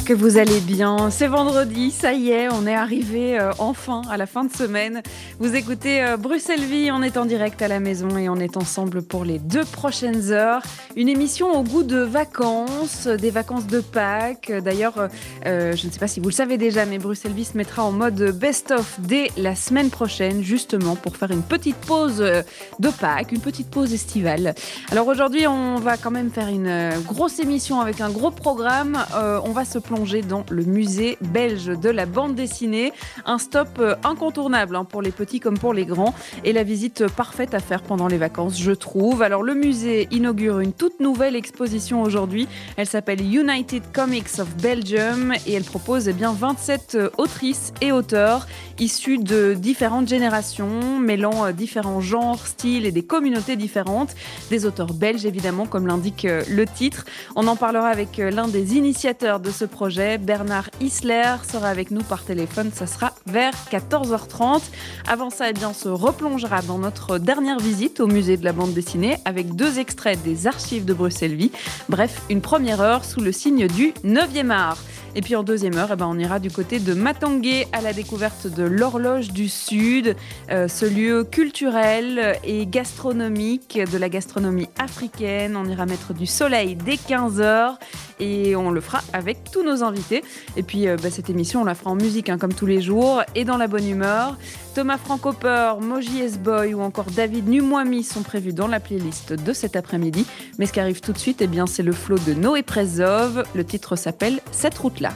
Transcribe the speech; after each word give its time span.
Que 0.00 0.14
vous 0.14 0.38
allez 0.38 0.60
bien. 0.60 1.10
C'est 1.10 1.26
vendredi, 1.26 1.90
ça 1.90 2.14
y 2.14 2.30
est, 2.30 2.48
on 2.50 2.66
est 2.66 2.74
arrivé 2.74 3.38
euh, 3.38 3.52
enfin 3.58 4.00
à 4.10 4.16
la 4.16 4.24
fin 4.24 4.42
de 4.42 4.50
semaine. 4.50 5.02
Vous 5.38 5.54
écoutez 5.54 6.02
euh, 6.02 6.16
Bruxelles 6.16 6.64
Vie, 6.64 6.90
on 6.90 7.02
est 7.02 7.18
en 7.18 7.26
direct 7.26 7.60
à 7.60 7.68
la 7.68 7.78
maison 7.78 8.16
et 8.16 8.30
on 8.30 8.36
est 8.36 8.56
ensemble 8.56 9.02
pour 9.02 9.24
les 9.24 9.38
deux 9.38 9.66
prochaines 9.66 10.32
heures. 10.32 10.62
Une 10.96 11.10
émission 11.10 11.52
au 11.52 11.62
goût 11.62 11.82
de 11.82 11.98
vacances, 11.98 13.06
des 13.06 13.30
vacances 13.30 13.66
de 13.66 13.80
Pâques. 13.80 14.50
D'ailleurs, 14.64 15.08
euh, 15.46 15.76
je 15.76 15.86
ne 15.86 15.92
sais 15.92 15.98
pas 15.98 16.08
si 16.08 16.20
vous 16.20 16.30
le 16.30 16.34
savez 16.34 16.56
déjà, 16.56 16.86
mais 16.86 16.98
Bruxelles 16.98 17.32
Vie 17.32 17.44
se 17.44 17.56
mettra 17.56 17.84
en 17.84 17.92
mode 17.92 18.34
best-of 18.34 18.96
dès 18.98 19.30
la 19.36 19.54
semaine 19.54 19.90
prochaine, 19.90 20.42
justement 20.42 20.96
pour 20.96 21.18
faire 21.18 21.30
une 21.30 21.42
petite 21.42 21.76
pause 21.76 22.18
de 22.18 22.88
Pâques, 22.98 23.30
une 23.30 23.40
petite 23.40 23.68
pause 23.68 23.92
estivale. 23.92 24.54
Alors 24.90 25.06
aujourd'hui, 25.06 25.46
on 25.46 25.76
va 25.76 25.98
quand 25.98 26.10
même 26.10 26.30
faire 26.30 26.48
une 26.48 26.92
grosse 27.06 27.38
émission 27.40 27.80
avec 27.80 28.00
un 28.00 28.10
gros 28.10 28.30
programme. 28.30 28.98
on 29.12 29.52
va 29.52 29.66
se 29.66 29.81
plonger 29.82 30.22
dans 30.22 30.44
le 30.50 30.64
musée 30.64 31.18
belge 31.20 31.66
de 31.66 31.90
la 31.90 32.06
bande 32.06 32.34
dessinée. 32.34 32.92
Un 33.26 33.38
stop 33.38 33.68
euh, 33.78 33.94
incontournable 34.04 34.76
hein, 34.76 34.84
pour 34.84 35.02
les 35.02 35.10
petits 35.10 35.40
comme 35.40 35.58
pour 35.58 35.74
les 35.74 35.84
grands 35.84 36.14
et 36.44 36.52
la 36.52 36.62
visite 36.62 37.06
parfaite 37.08 37.54
à 37.54 37.60
faire 37.60 37.82
pendant 37.82 38.08
les 38.08 38.18
vacances, 38.18 38.58
je 38.58 38.72
trouve. 38.72 39.22
Alors 39.22 39.42
le 39.42 39.54
musée 39.54 40.08
inaugure 40.10 40.60
une 40.60 40.72
toute 40.72 41.00
nouvelle 41.00 41.36
exposition 41.36 42.02
aujourd'hui. 42.02 42.48
Elle 42.76 42.86
s'appelle 42.86 43.20
United 43.20 43.82
Comics 43.92 44.38
of 44.38 44.48
Belgium 44.56 45.34
et 45.46 45.52
elle 45.52 45.64
propose 45.64 46.08
eh 46.08 46.12
bien 46.12 46.32
27 46.32 46.94
euh, 46.94 47.10
autrices 47.18 47.72
et 47.80 47.92
auteurs 47.92 48.46
issus 48.78 49.18
de 49.18 49.54
différentes 49.54 50.08
générations, 50.08 50.98
mêlant 50.98 51.46
euh, 51.46 51.52
différents 51.52 52.00
genres, 52.00 52.46
styles 52.46 52.86
et 52.86 52.92
des 52.92 53.04
communautés 53.04 53.56
différentes. 53.56 54.14
Des 54.50 54.66
auteurs 54.66 54.94
belges 54.94 55.26
évidemment, 55.26 55.66
comme 55.66 55.86
l'indique 55.86 56.26
le 56.26 56.66
titre. 56.66 57.04
On 57.36 57.46
en 57.46 57.56
parlera 57.56 57.88
avec 57.88 58.18
l'un 58.18 58.48
des 58.48 58.76
initiateurs 58.76 59.40
de 59.40 59.50
ce 59.50 59.61
projet. 59.64 60.18
Bernard 60.18 60.70
Isler 60.80 61.36
sera 61.50 61.68
avec 61.68 61.90
nous 61.90 62.02
par 62.02 62.24
téléphone. 62.24 62.70
Ça 62.74 62.86
sera 62.86 63.12
vers 63.26 63.52
14h30. 63.70 64.62
Avant 65.08 65.30
ça, 65.30 65.50
eh 65.50 65.52
bien, 65.52 65.70
on 65.70 65.74
se 65.74 65.88
replongera 65.88 66.62
dans 66.62 66.78
notre 66.78 67.18
dernière 67.18 67.58
visite 67.58 68.00
au 68.00 68.06
musée 68.06 68.36
de 68.36 68.44
la 68.44 68.52
bande 68.52 68.74
dessinée 68.74 69.16
avec 69.24 69.54
deux 69.54 69.78
extraits 69.78 70.22
des 70.22 70.46
archives 70.46 70.84
de 70.84 70.94
Bruxelles-Vie. 70.94 71.52
Bref, 71.88 72.22
une 72.30 72.40
première 72.40 72.80
heure 72.80 73.04
sous 73.04 73.20
le 73.20 73.32
signe 73.32 73.66
du 73.66 73.92
9e 74.04 74.50
art. 74.50 74.78
Et 75.14 75.20
puis 75.20 75.36
en 75.36 75.42
deuxième 75.42 75.76
heure, 75.76 75.90
eh 75.92 75.96
ben, 75.96 76.06
on 76.06 76.18
ira 76.18 76.38
du 76.38 76.50
côté 76.50 76.78
de 76.78 76.94
Matangué 76.94 77.66
à 77.72 77.82
la 77.82 77.92
découverte 77.92 78.46
de 78.46 78.62
l'horloge 78.62 79.30
du 79.30 79.48
Sud, 79.48 80.16
euh, 80.50 80.68
ce 80.68 80.86
lieu 80.86 81.24
culturel 81.24 82.38
et 82.44 82.66
gastronomique 82.66 83.78
de 83.78 83.98
la 83.98 84.08
gastronomie 84.08 84.68
africaine. 84.78 85.54
On 85.56 85.66
ira 85.66 85.84
mettre 85.84 86.14
du 86.14 86.24
soleil 86.24 86.76
dès 86.76 86.94
15h 86.94 87.74
et 88.20 88.56
on 88.56 88.70
le 88.70 88.80
fera 88.80 89.00
avec 89.12 89.44
tous 89.52 89.62
nos 89.62 89.84
invités. 89.84 90.24
Et 90.56 90.62
puis 90.62 90.88
euh, 90.88 90.96
bah, 91.00 91.10
cette 91.10 91.30
émission, 91.30 91.62
on 91.62 91.64
la 91.64 91.74
fera 91.74 91.90
en 91.90 91.94
musique 91.94 92.28
hein, 92.28 92.38
comme 92.38 92.54
tous 92.54 92.66
les 92.66 92.80
jours 92.80 93.22
et 93.34 93.44
dans 93.44 93.56
la 93.56 93.68
bonne 93.68 93.88
humeur. 93.88 94.36
Thomas 94.74 94.98
Francoper, 94.98 95.74
Moji 95.80 96.20
S-Boy 96.20 96.74
ou 96.74 96.80
encore 96.80 97.04
David 97.04 97.48
Numwami 97.48 98.02
sont 98.02 98.22
prévus 98.22 98.52
dans 98.52 98.68
la 98.68 98.80
playlist 98.80 99.34
de 99.34 99.52
cet 99.52 99.76
après-midi. 99.76 100.26
Mais 100.58 100.66
ce 100.66 100.72
qui 100.72 100.80
arrive 100.80 101.00
tout 101.00 101.12
de 101.12 101.18
suite, 101.18 101.42
eh 101.42 101.46
bien, 101.46 101.66
c'est 101.66 101.82
le 101.82 101.92
flot 101.92 102.18
de 102.26 102.32
Noé 102.32 102.62
Prezov. 102.62 103.44
Le 103.54 103.64
titre 103.64 103.96
s'appelle 103.96 104.40
Cette 104.50 104.78
route-là. 104.78 105.12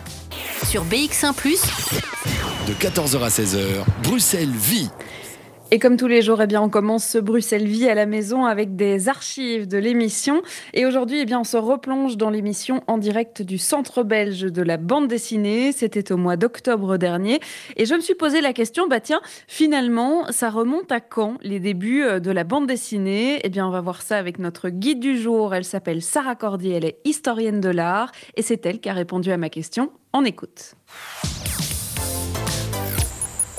Sur 0.64 0.84
BX1⁇ 0.84 1.32
de 2.66 2.72
14h 2.72 3.22
à 3.22 3.28
16h, 3.28 3.84
Bruxelles 4.02 4.50
vit. 4.50 4.90
Et 5.72 5.80
comme 5.80 5.96
tous 5.96 6.06
les 6.06 6.22
jours, 6.22 6.40
eh 6.40 6.46
bien, 6.46 6.62
on 6.62 6.68
commence 6.68 7.04
ce 7.04 7.18
Bruxelles 7.18 7.66
Vie 7.66 7.88
à 7.88 7.94
la 7.96 8.06
maison 8.06 8.44
avec 8.44 8.76
des 8.76 9.08
archives 9.08 9.66
de 9.66 9.78
l'émission. 9.78 10.42
Et 10.74 10.86
aujourd'hui, 10.86 11.18
eh 11.20 11.24
bien, 11.24 11.40
on 11.40 11.44
se 11.44 11.56
replonge 11.56 12.16
dans 12.16 12.30
l'émission 12.30 12.84
en 12.86 12.98
direct 12.98 13.42
du 13.42 13.58
Centre 13.58 14.04
belge 14.04 14.42
de 14.42 14.62
la 14.62 14.76
bande 14.76 15.08
dessinée. 15.08 15.72
C'était 15.72 16.12
au 16.12 16.18
mois 16.18 16.36
d'octobre 16.36 16.98
dernier. 16.98 17.40
Et 17.76 17.84
je 17.84 17.94
me 17.94 18.00
suis 18.00 18.14
posé 18.14 18.40
la 18.40 18.52
question, 18.52 18.86
bah 18.86 19.00
tiens, 19.00 19.20
finalement, 19.48 20.30
ça 20.30 20.50
remonte 20.50 20.92
à 20.92 21.00
quand 21.00 21.34
les 21.42 21.58
débuts 21.58 22.04
euh, 22.04 22.20
de 22.20 22.30
la 22.30 22.44
bande 22.44 22.68
dessinée? 22.68 23.40
Eh 23.42 23.48
bien, 23.48 23.66
on 23.66 23.70
va 23.70 23.80
voir 23.80 24.02
ça 24.02 24.18
avec 24.18 24.38
notre 24.38 24.68
guide 24.68 25.00
du 25.00 25.18
jour. 25.18 25.52
Elle 25.52 25.64
s'appelle 25.64 26.00
Sarah 26.00 26.36
Cordier, 26.36 26.74
elle 26.74 26.84
est 26.84 26.98
historienne 27.04 27.60
de 27.60 27.70
l'art. 27.70 28.12
Et 28.36 28.42
c'est 28.42 28.64
elle 28.66 28.78
qui 28.78 28.88
a 28.88 28.92
répondu 28.94 29.32
à 29.32 29.36
ma 29.36 29.48
question. 29.48 29.90
On 30.12 30.24
écoute 30.24 30.76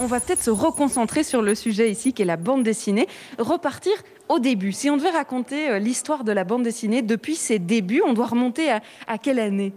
on 0.08 0.10
va 0.10 0.22
peut-être 0.22 0.42
se 0.42 0.50
reconcentrer 0.50 1.26
sur 1.26 1.42
le 1.42 1.54
sujet 1.54 1.92
ici, 1.92 2.14
qui 2.14 2.22
est 2.22 2.26
la 2.26 2.38
bande 2.38 2.64
dessinée, 2.64 3.10
repartir 3.40 3.92
au 4.30 4.40
début. 4.40 4.72
Si 4.72 4.90
on 4.90 4.96
devait 4.96 5.10
raconter 5.10 5.70
euh, 5.70 5.80
l'histoire 5.80 6.24
de 6.24 6.32
la 6.32 6.46
bande 6.46 6.64
dessinée 6.64 7.02
depuis 7.02 7.36
ses 7.36 7.60
débuts, 7.60 8.02
on 8.06 8.14
doit 8.14 8.28
remonter 8.28 8.70
à, 8.72 9.18
quelle 9.18 9.38
année? 9.38 9.74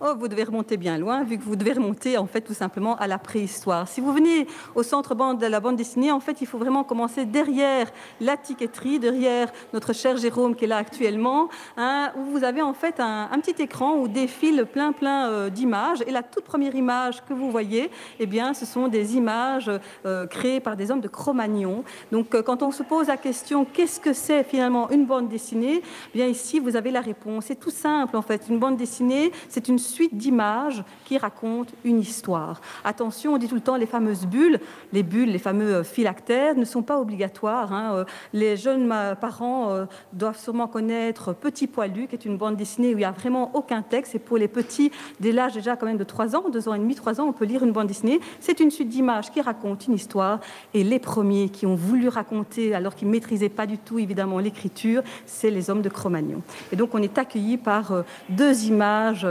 Oh, 0.00 0.14
vous 0.16 0.28
devez 0.28 0.44
remonter 0.44 0.76
bien 0.76 0.96
loin, 0.96 1.24
vu 1.24 1.38
que 1.38 1.42
vous 1.42 1.56
devez 1.56 1.72
remonter 1.72 2.18
en 2.18 2.28
fait 2.28 2.40
tout 2.40 2.54
simplement 2.54 2.94
à 2.98 3.08
la 3.08 3.18
préhistoire. 3.18 3.88
Si 3.88 4.00
vous 4.00 4.12
venez 4.12 4.46
au 4.76 4.84
centre 4.84 5.16
bande 5.16 5.40
de 5.40 5.46
la 5.46 5.58
bande 5.58 5.74
dessinée, 5.74 6.12
en 6.12 6.20
fait, 6.20 6.40
il 6.40 6.46
faut 6.46 6.56
vraiment 6.56 6.84
commencer 6.84 7.24
derrière 7.24 7.90
la 8.20 8.36
tiqueterie, 8.36 9.00
derrière 9.00 9.52
notre 9.72 9.92
cher 9.92 10.16
Jérôme 10.16 10.54
qui 10.54 10.66
est 10.66 10.68
là 10.68 10.76
actuellement, 10.76 11.48
hein, 11.76 12.12
où 12.16 12.26
vous 12.26 12.44
avez 12.44 12.62
en 12.62 12.74
fait 12.74 13.00
un, 13.00 13.26
petit 13.42 13.60
écran 13.60 13.96
où 13.96 14.06
défile 14.06 14.66
plein 14.72 14.92
plein 14.92 15.30
euh, 15.30 15.50
d'images. 15.50 16.04
Et 16.06 16.12
la 16.12 16.22
toute 16.22 16.44
première 16.44 16.76
image 16.76 17.24
que 17.24 17.34
vous 17.34 17.50
voyez, 17.50 17.90
eh 18.20 18.26
bien, 18.26 18.54
ce 18.54 18.66
sont 18.66 18.86
des 18.86 19.16
images 19.16 19.68
euh, 20.06 20.28
créées 20.28 20.60
par 20.60 20.76
des 20.76 20.92
hommes 20.92 21.00
de 21.00 21.08
Cro-Magnon. 21.08 21.82
Donc, 22.12 22.36
euh, 22.36 22.42
quand 22.42 22.62
on 22.62 22.70
se 22.70 22.84
pose 22.84 23.08
la 23.08 23.16
question, 23.16 23.64
qu'est-ce 23.64 23.98
que 23.98 24.12
c'est 24.12 24.44
finalement 24.44 24.90
une 24.90 25.06
bande 25.06 25.28
dessinée? 25.28 25.82
Eh 26.14 26.18
Bien 26.18 26.28
ici, 26.28 26.60
vous 26.60 26.76
avez 26.76 26.92
la 26.92 27.00
réponse. 27.00 27.46
C'est 27.46 27.58
tout 27.58 27.70
simple 27.70 28.16
en 28.16 28.22
fait. 28.22 28.46
Une 28.48 28.60
bande 28.60 28.76
dessinée, 28.76 29.32
c'est 29.48 29.66
une 29.66 29.87
suite 29.88 30.16
d'images 30.16 30.84
qui 31.04 31.18
racontent 31.18 31.72
une 31.84 32.00
histoire. 32.00 32.60
Attention, 32.84 33.34
on 33.34 33.38
dit 33.38 33.48
tout 33.48 33.54
le 33.54 33.60
temps 33.60 33.76
les 33.76 33.86
fameuses 33.86 34.26
bulles. 34.26 34.60
Les 34.92 35.02
bulles, 35.02 35.32
les 35.32 35.38
fameux 35.38 35.76
euh, 35.76 35.84
phylactères, 35.84 36.54
ne 36.54 36.64
sont 36.64 36.82
pas 36.82 37.00
obligatoires. 37.00 37.72
Hein. 37.72 37.94
Euh, 37.94 38.04
les 38.32 38.56
jeunes 38.56 38.88
parents 39.20 39.70
euh, 39.70 39.86
doivent 40.12 40.38
sûrement 40.38 40.68
connaître 40.68 41.32
Petit 41.32 41.66
Poilu, 41.66 42.06
qui 42.06 42.14
est 42.14 42.24
une 42.24 42.36
bande 42.36 42.56
dessinée 42.56 42.88
où 42.88 42.98
il 42.98 42.98
n'y 42.98 43.04
a 43.04 43.10
vraiment 43.10 43.50
aucun 43.54 43.82
texte. 43.82 44.14
Et 44.14 44.18
pour 44.18 44.38
les 44.38 44.48
petits, 44.48 44.92
dès 45.20 45.32
l'âge 45.32 45.54
déjà 45.54 45.76
quand 45.76 45.86
même 45.86 45.96
de 45.96 46.04
3 46.04 46.36
ans, 46.36 46.48
2 46.50 46.68
ans 46.68 46.74
et 46.74 46.78
demi, 46.78 46.94
3 46.94 47.20
ans, 47.20 47.26
on 47.26 47.32
peut 47.32 47.44
lire 47.44 47.64
une 47.64 47.72
bande 47.72 47.86
dessinée. 47.86 48.20
C'est 48.40 48.60
une 48.60 48.70
suite 48.70 48.88
d'images 48.88 49.30
qui 49.30 49.40
raconte 49.40 49.86
une 49.86 49.94
histoire. 49.94 50.40
Et 50.74 50.84
les 50.84 50.98
premiers 50.98 51.48
qui 51.48 51.66
ont 51.66 51.74
voulu 51.74 52.08
raconter, 52.08 52.74
alors 52.74 52.94
qu'ils 52.94 53.08
ne 53.08 53.12
maîtrisaient 53.12 53.48
pas 53.48 53.66
du 53.66 53.78
tout 53.78 53.98
évidemment 53.98 54.38
l'écriture, 54.38 55.02
c'est 55.26 55.50
les 55.50 55.70
hommes 55.70 55.82
de 55.82 55.88
Cro-Magnon. 55.88 56.42
Et 56.72 56.76
donc 56.76 56.94
on 56.94 57.02
est 57.02 57.18
accueilli 57.18 57.56
par 57.56 58.04
deux 58.28 58.64
images 58.64 59.26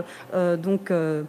donc 0.56 0.92
euh, 0.92 1.24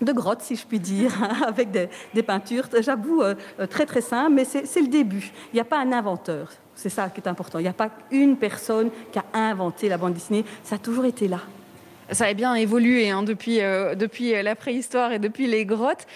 de 0.00 0.12
grottes, 0.12 0.42
si 0.42 0.56
je 0.56 0.66
puis 0.66 0.80
dire, 0.80 1.12
avec 1.46 1.70
des, 1.70 2.22
peintures, 2.22 2.68
j'avoue, 2.80 3.22
euh, 3.22 3.34
euh, 3.60 3.66
très 3.66 3.86
très 3.86 4.00
simples, 4.00 4.32
mais 4.32 4.44
c'est 4.44 4.80
le 4.80 4.88
début. 4.88 5.32
Il 5.52 5.56
n'y 5.56 5.60
a 5.60 5.64
pas 5.64 5.78
un 5.78 5.92
inventeur. 5.92 6.50
C'est 6.74 6.88
ça 6.88 7.08
qui 7.08 7.20
est 7.20 7.28
important. 7.28 7.58
Il 7.58 7.62
n'y 7.62 7.68
a 7.68 7.74
pas 7.74 7.90
une 8.10 8.36
personne 8.36 8.90
qui 9.12 9.18
a 9.18 9.24
inventé 9.34 9.88
la 9.88 9.98
bande 9.98 10.14
dessinée. 10.14 10.44
Ça 10.64 10.76
a 10.76 10.78
toujours 10.78 11.04
été 11.04 11.28
là. 11.28 11.40
Ça 12.10 12.26
a 12.26 12.34
bien 12.34 12.54
évolué 12.54 13.10
hein, 13.10 13.22
depuis, 13.22 13.58
depuis 13.58 14.42
la 14.42 14.54
préhistoire 14.54 15.12
et 15.12 15.18
depuis 15.18 15.46
les 15.46 15.64
grottes. 15.64 16.06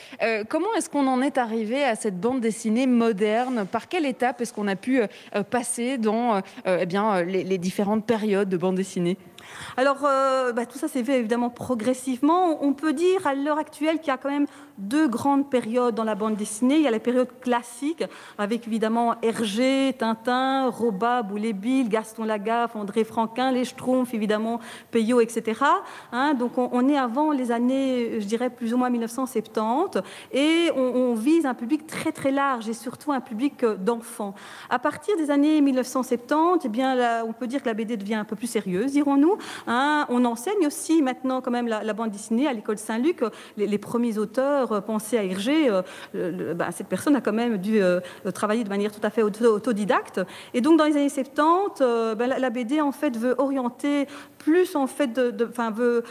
comment 0.49 0.75
est-ce 0.77 0.91
qu'on 0.91 1.07
en 1.07 1.23
est 1.23 1.39
arrivé 1.39 1.85
à 1.85 1.95
cette 1.95 2.21
bande 2.21 2.41
dessinée 2.41 2.87
moderne? 2.87 3.67
Par 3.71 3.89
quelle 3.89 4.05
étape 4.05 4.41
est-ce 4.41 4.53
qu'on 4.53 4.67
a 4.69 4.77
pu 4.77 5.01
passer 5.49 5.97
dans 5.97 6.43
eh 6.67 6.87
bien, 6.87 7.23
les 7.23 7.59
différentes 7.59 8.05
périodes 8.05 8.49
de 8.49 8.57
bande 8.57 8.75
dessinée? 8.75 9.17
Alors, 9.77 9.99
euh, 10.05 10.53
bah, 10.53 10.67
tout 10.67 10.79
ça 10.79 10.89
s'est 10.89 11.05
fait 11.05 11.19
évidemment 11.19 11.51
progressivement. 11.51 12.65
On 12.65 12.73
peut 12.73 12.93
dire 12.93 13.27
à 13.27 13.35
l'heure 13.35 13.59
actuelle 13.59 13.99
qu'il 13.99 14.09
y 14.09 14.11
a 14.11 14.17
quand 14.17 14.31
même 14.31 14.47
deux 14.79 15.09
grandes 15.09 15.49
périodes 15.51 15.95
dans 15.95 16.05
la 16.05 16.15
bande 16.15 16.37
dessinée. 16.37 16.77
Il 16.77 16.83
y 16.83 16.87
a 16.87 16.91
la 16.91 17.01
période 17.01 17.29
classique, 17.41 18.05
avec 18.39 18.67
évidemment 18.67 19.15
Hergé, 19.23 19.95
Tintin, 19.99 20.69
Roba, 20.69 21.23
Boulet-Bill, 21.23 21.89
Gaston 21.89 22.25
Lagaffe, 22.25 22.77
André 22.77 23.05
Franquin, 23.05 23.53
les 23.53 23.65
Schtroumpfs, 23.65 24.15
évidemment, 24.15 24.61
Peyo, 24.91 25.21
etc. 25.21 25.61
Hein, 26.13 26.35
donc 26.35 26.59
on, 26.59 26.89
est 26.89 26.99
avant 26.99 27.33
les 27.33 27.53
années, 27.53 28.21
je 28.21 28.27
dirais 28.27 28.51
plus 28.51 28.75
ou 28.75 28.77
moins 28.77 28.91
1970, 28.91 30.01
et 30.33 30.71
on, 30.77 31.15
vise 31.15 31.47
un 31.47 31.55
public 31.55 31.87
très 31.87 32.13
très 32.13 32.31
large 32.31 32.69
et 32.69 32.75
surtout 32.75 33.13
un 33.13 33.21
public 33.21 33.63
euh, 33.63 33.77
d'enfants. 33.77 34.35
À 34.69 34.79
partir 34.79 35.17
des 35.17 35.31
années 35.31 35.61
1970, 35.61 36.63
eh 36.65 36.69
bien, 36.69 37.25
on 37.27 37.33
peut 37.33 37.47
dire 37.47 37.63
que 37.63 37.69
la 37.69 37.75
BD 37.75 37.97
devient 37.97 38.17
un 38.17 38.25
peu 38.25 38.37
plus 38.37 38.47
sérieuse, 38.49 38.93
dirons-nous, 38.93 39.36
Hein. 39.67 40.07
On 40.09 40.25
enseigne 40.25 40.67
aussi 40.67 41.03
maintenant 41.03 41.41
quand 41.41 41.51
même 41.51 41.69
la, 41.69 41.93
bande 41.93 42.11
dessinée 42.11 42.47
à 42.47 42.53
l'école 42.53 42.79
Saint-Luc. 42.79 43.23
Les, 43.57 43.79
premiers 43.79 44.19
auteurs 44.19 44.83
pensaient 44.83 45.19
à 45.19 45.25
Hergé. 45.25 45.71
Ben, 46.15 46.71
cette 46.71 46.89
personne 46.89 47.17
a 47.17 47.21
quand 47.21 47.33
même 47.33 47.59
dû 47.59 47.81
travailler 48.35 48.65
de 48.65 48.69
manière 48.69 48.93
tout 48.93 49.01
à 49.03 49.11
fait 49.11 49.23
autodidacte. 49.23 50.21
Et 50.55 50.61
donc 50.61 50.79
dans 50.79 50.85
les 50.85 50.97
années 50.97 51.09
70, 51.09 51.83
ben, 52.17 52.27
la, 52.27 52.51
BD 52.51 52.81
en 52.81 52.93
fait 52.93 53.17
veut 53.17 53.35
orienter 53.39 54.07
plus 54.39 54.77
en 54.77 54.87
fait 54.87 55.19
veut, 55.19 56.03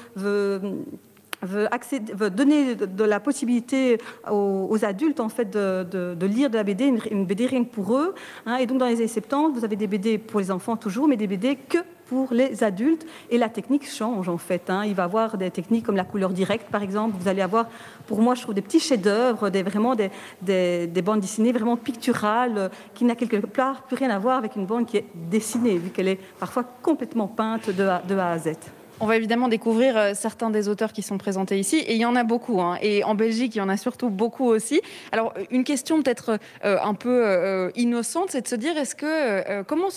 donner 2.29 2.75
de, 2.75 3.03
la 3.03 3.19
possibilité 3.19 3.97
aux, 4.29 4.77
adultes 4.83 5.19
en 5.19 5.29
fait 5.29 5.49
de, 5.49 6.25
lire 6.25 6.49
de 6.49 6.55
la 6.55 6.63
BD, 6.63 6.93
une, 7.11 7.25
BD 7.25 7.45
rien 7.45 7.63
que 7.63 7.69
pour 7.69 7.97
eux. 7.97 8.13
Hein. 8.45 8.57
et 8.57 8.65
donc 8.65 8.79
dans 8.79 8.87
les 8.87 8.97
années 8.97 9.07
70, 9.07 9.57
vous 9.57 9.65
avez 9.65 9.75
des 9.75 9.87
BD 9.87 10.17
pour 10.17 10.39
les 10.39 10.51
enfants 10.51 10.75
toujours, 10.75 11.07
mais 11.07 11.17
des 11.17 11.27
BD 11.27 11.55
que 11.55 11.79
pour 12.07 12.33
les 12.33 12.63
adultes. 12.63 13.05
Et 13.29 13.37
la 13.37 13.49
technique 13.49 13.89
change 13.89 14.29
en 14.29 14.37
fait. 14.37 14.69
Hein. 14.69 14.83
Il 14.85 14.95
va 14.95 15.03
y 15.03 15.05
avoir 15.05 15.37
des 15.37 15.51
techniques 15.51 15.85
comme 15.85 15.95
la 15.95 16.03
couleur 16.03 16.31
directe 16.31 16.69
par 16.69 16.83
exemple. 16.83 17.15
Vous 17.19 17.27
allez 17.27 17.41
avoir, 17.41 17.67
pour 18.07 18.21
moi, 18.21 18.35
je 18.35 18.41
trouve 18.41 18.55
des 18.55 18.61
petits 18.61 18.79
chefs-d'œuvre, 18.79 19.49
des, 19.49 19.63
vraiment 19.63 19.95
des, 19.95 20.09
des, 20.41 21.01
bandes 21.01 21.19
dessinées 21.19 21.51
vraiment 21.51 21.77
picturales 21.77 22.69
qui 22.93 23.05
n'a 23.05 23.15
quelque 23.15 23.37
part 23.45 23.83
plus 23.83 23.95
rien 23.95 24.09
à 24.09 24.19
voir 24.19 24.37
avec 24.37 24.55
une 24.55 24.65
bande 24.65 24.85
qui 24.85 24.97
est 24.97 25.05
dessinée, 25.13 25.77
vu 25.77 25.89
qu'elle 25.89 26.07
est 26.07 26.19
parfois 26.39 26.63
complètement 26.81 27.27
peinte 27.27 27.69
de 27.69 27.85
de 28.07 28.17
A 28.17 28.31
à 28.31 28.37
Z. 28.39 28.53
On 29.01 29.07
va 29.07 29.17
évidemment 29.17 29.49
découvrir 29.49 29.97
euh, 29.97 30.11
certains 30.13 30.49
des 30.49 30.69
auteurs 30.69 30.93
qui 30.93 31.01
sont 31.01 31.17
présentés 31.17 31.59
ici, 31.59 31.79
et 31.79 31.95
il 31.95 31.99
y 31.99 32.05
en 32.05 32.15
a 32.15 32.23
beaucoup. 32.23 32.61
Hein. 32.61 32.77
Et 32.81 33.03
en 33.03 33.13
Belgique, 33.13 33.53
il 33.55 33.57
y 33.57 33.61
en 33.61 33.67
a 33.67 33.75
surtout 33.75 34.09
beaucoup 34.09 34.45
aussi. 34.45 34.79
Alors, 35.11 35.33
une 35.51 35.65
question 35.65 36.01
peut-être 36.01 36.39
euh, 36.63 36.77
un 36.81 36.93
peu 36.93 37.25
euh, 37.25 37.71
innocente, 37.75 38.29
c'est 38.29 38.41
de 38.41 38.47
se 38.47 38.55
dire 38.55 38.77
est-ce 38.77 38.95
que 38.95 39.63
comment 39.63 39.87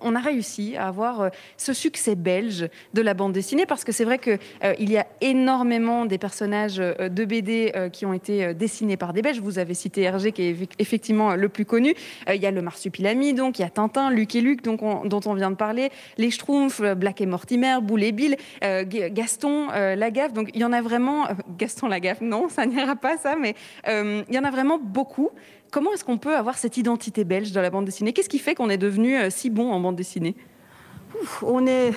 on 0.00 0.14
a 0.14 0.20
réussi 0.20 0.76
à 0.76 0.88
avoir 0.88 1.30
ce 1.56 1.72
succès 1.72 2.14
belge 2.14 2.68
de 2.94 3.02
la 3.02 3.12
bande 3.12 3.32
dessinée? 3.32 3.66
Parce 3.66 3.84
que 3.84 3.92
c'est 3.92 4.04
vrai 4.04 4.18
qu'il 4.18 4.38
il 4.78 4.90
y 4.90 4.96
a 4.96 5.06
énormément 5.20 6.06
des 6.06 6.18
personnages 6.18 6.76
de 6.76 7.24
BD 7.24 7.72
qui 7.92 8.06
ont 8.06 8.12
été 8.12 8.54
dessinés 8.54 8.96
par 8.96 9.12
des 9.12 9.22
Belges. 9.22 9.40
Vous 9.40 9.58
avez 9.58 9.74
cité 9.74 10.02
Hergé, 10.02 10.32
qui 10.32 10.42
est 10.42 10.56
effectivement 10.78 11.34
le 11.34 11.48
plus 11.48 11.64
connu. 11.64 11.94
il 12.28 12.40
y 12.40 12.46
a 12.46 12.50
le 12.50 12.62
Marsupilami, 12.62 13.34
donc 13.34 13.58
il 13.58 13.62
y 13.62 13.64
a 13.64 13.70
Tintin, 13.70 14.10
Luc 14.10 14.34
et 14.34 14.40
Luc, 14.40 14.62
donc 14.62 14.80
dont 15.06 15.20
on 15.26 15.34
vient 15.34 15.50
de 15.50 15.56
parler, 15.56 15.90
les 16.16 16.30
Schtroumpfs, 16.30 16.80
Black 16.96 17.20
et 17.20 17.26
Mortimer, 17.26 17.78
Boule 17.82 18.04
et 18.04 18.12
Bill. 18.12 18.37
Euh, 18.62 18.84
Gaston 18.86 19.68
euh, 19.70 19.94
Lagaffe. 19.94 20.32
Donc 20.32 20.50
il 20.54 20.60
y 20.60 20.64
en 20.64 20.72
a 20.72 20.82
vraiment. 20.82 21.26
Euh, 21.26 21.34
Gaston 21.58 21.88
Lagaffe, 21.88 22.20
non, 22.20 22.48
ça 22.48 22.66
n'ira 22.66 22.96
pas 22.96 23.16
ça, 23.16 23.36
mais 23.36 23.54
il 23.86 24.34
y 24.34 24.38
en 24.38 24.44
a 24.44 24.50
vraiment 24.50 24.78
beaucoup. 24.78 25.30
Comment 25.70 25.92
est-ce 25.92 26.04
qu'on 26.04 26.18
peut 26.18 26.36
avoir 26.36 26.56
cette 26.56 26.76
identité 26.76 27.24
belge 27.24 27.52
dans 27.52 27.60
la 27.60 27.70
bande 27.70 27.84
dessinée? 27.84 28.12
Qu'est-ce 28.12 28.28
qui 28.28 28.38
fait 28.38 28.54
qu'on 28.54 28.70
est 28.70 28.78
devenu 28.78 29.16
si 29.30 29.50
bon 29.50 29.70
en 29.70 29.80
bande 29.80 29.96
dessinée? 29.96 30.34
On 31.42 31.66
est 31.66 31.92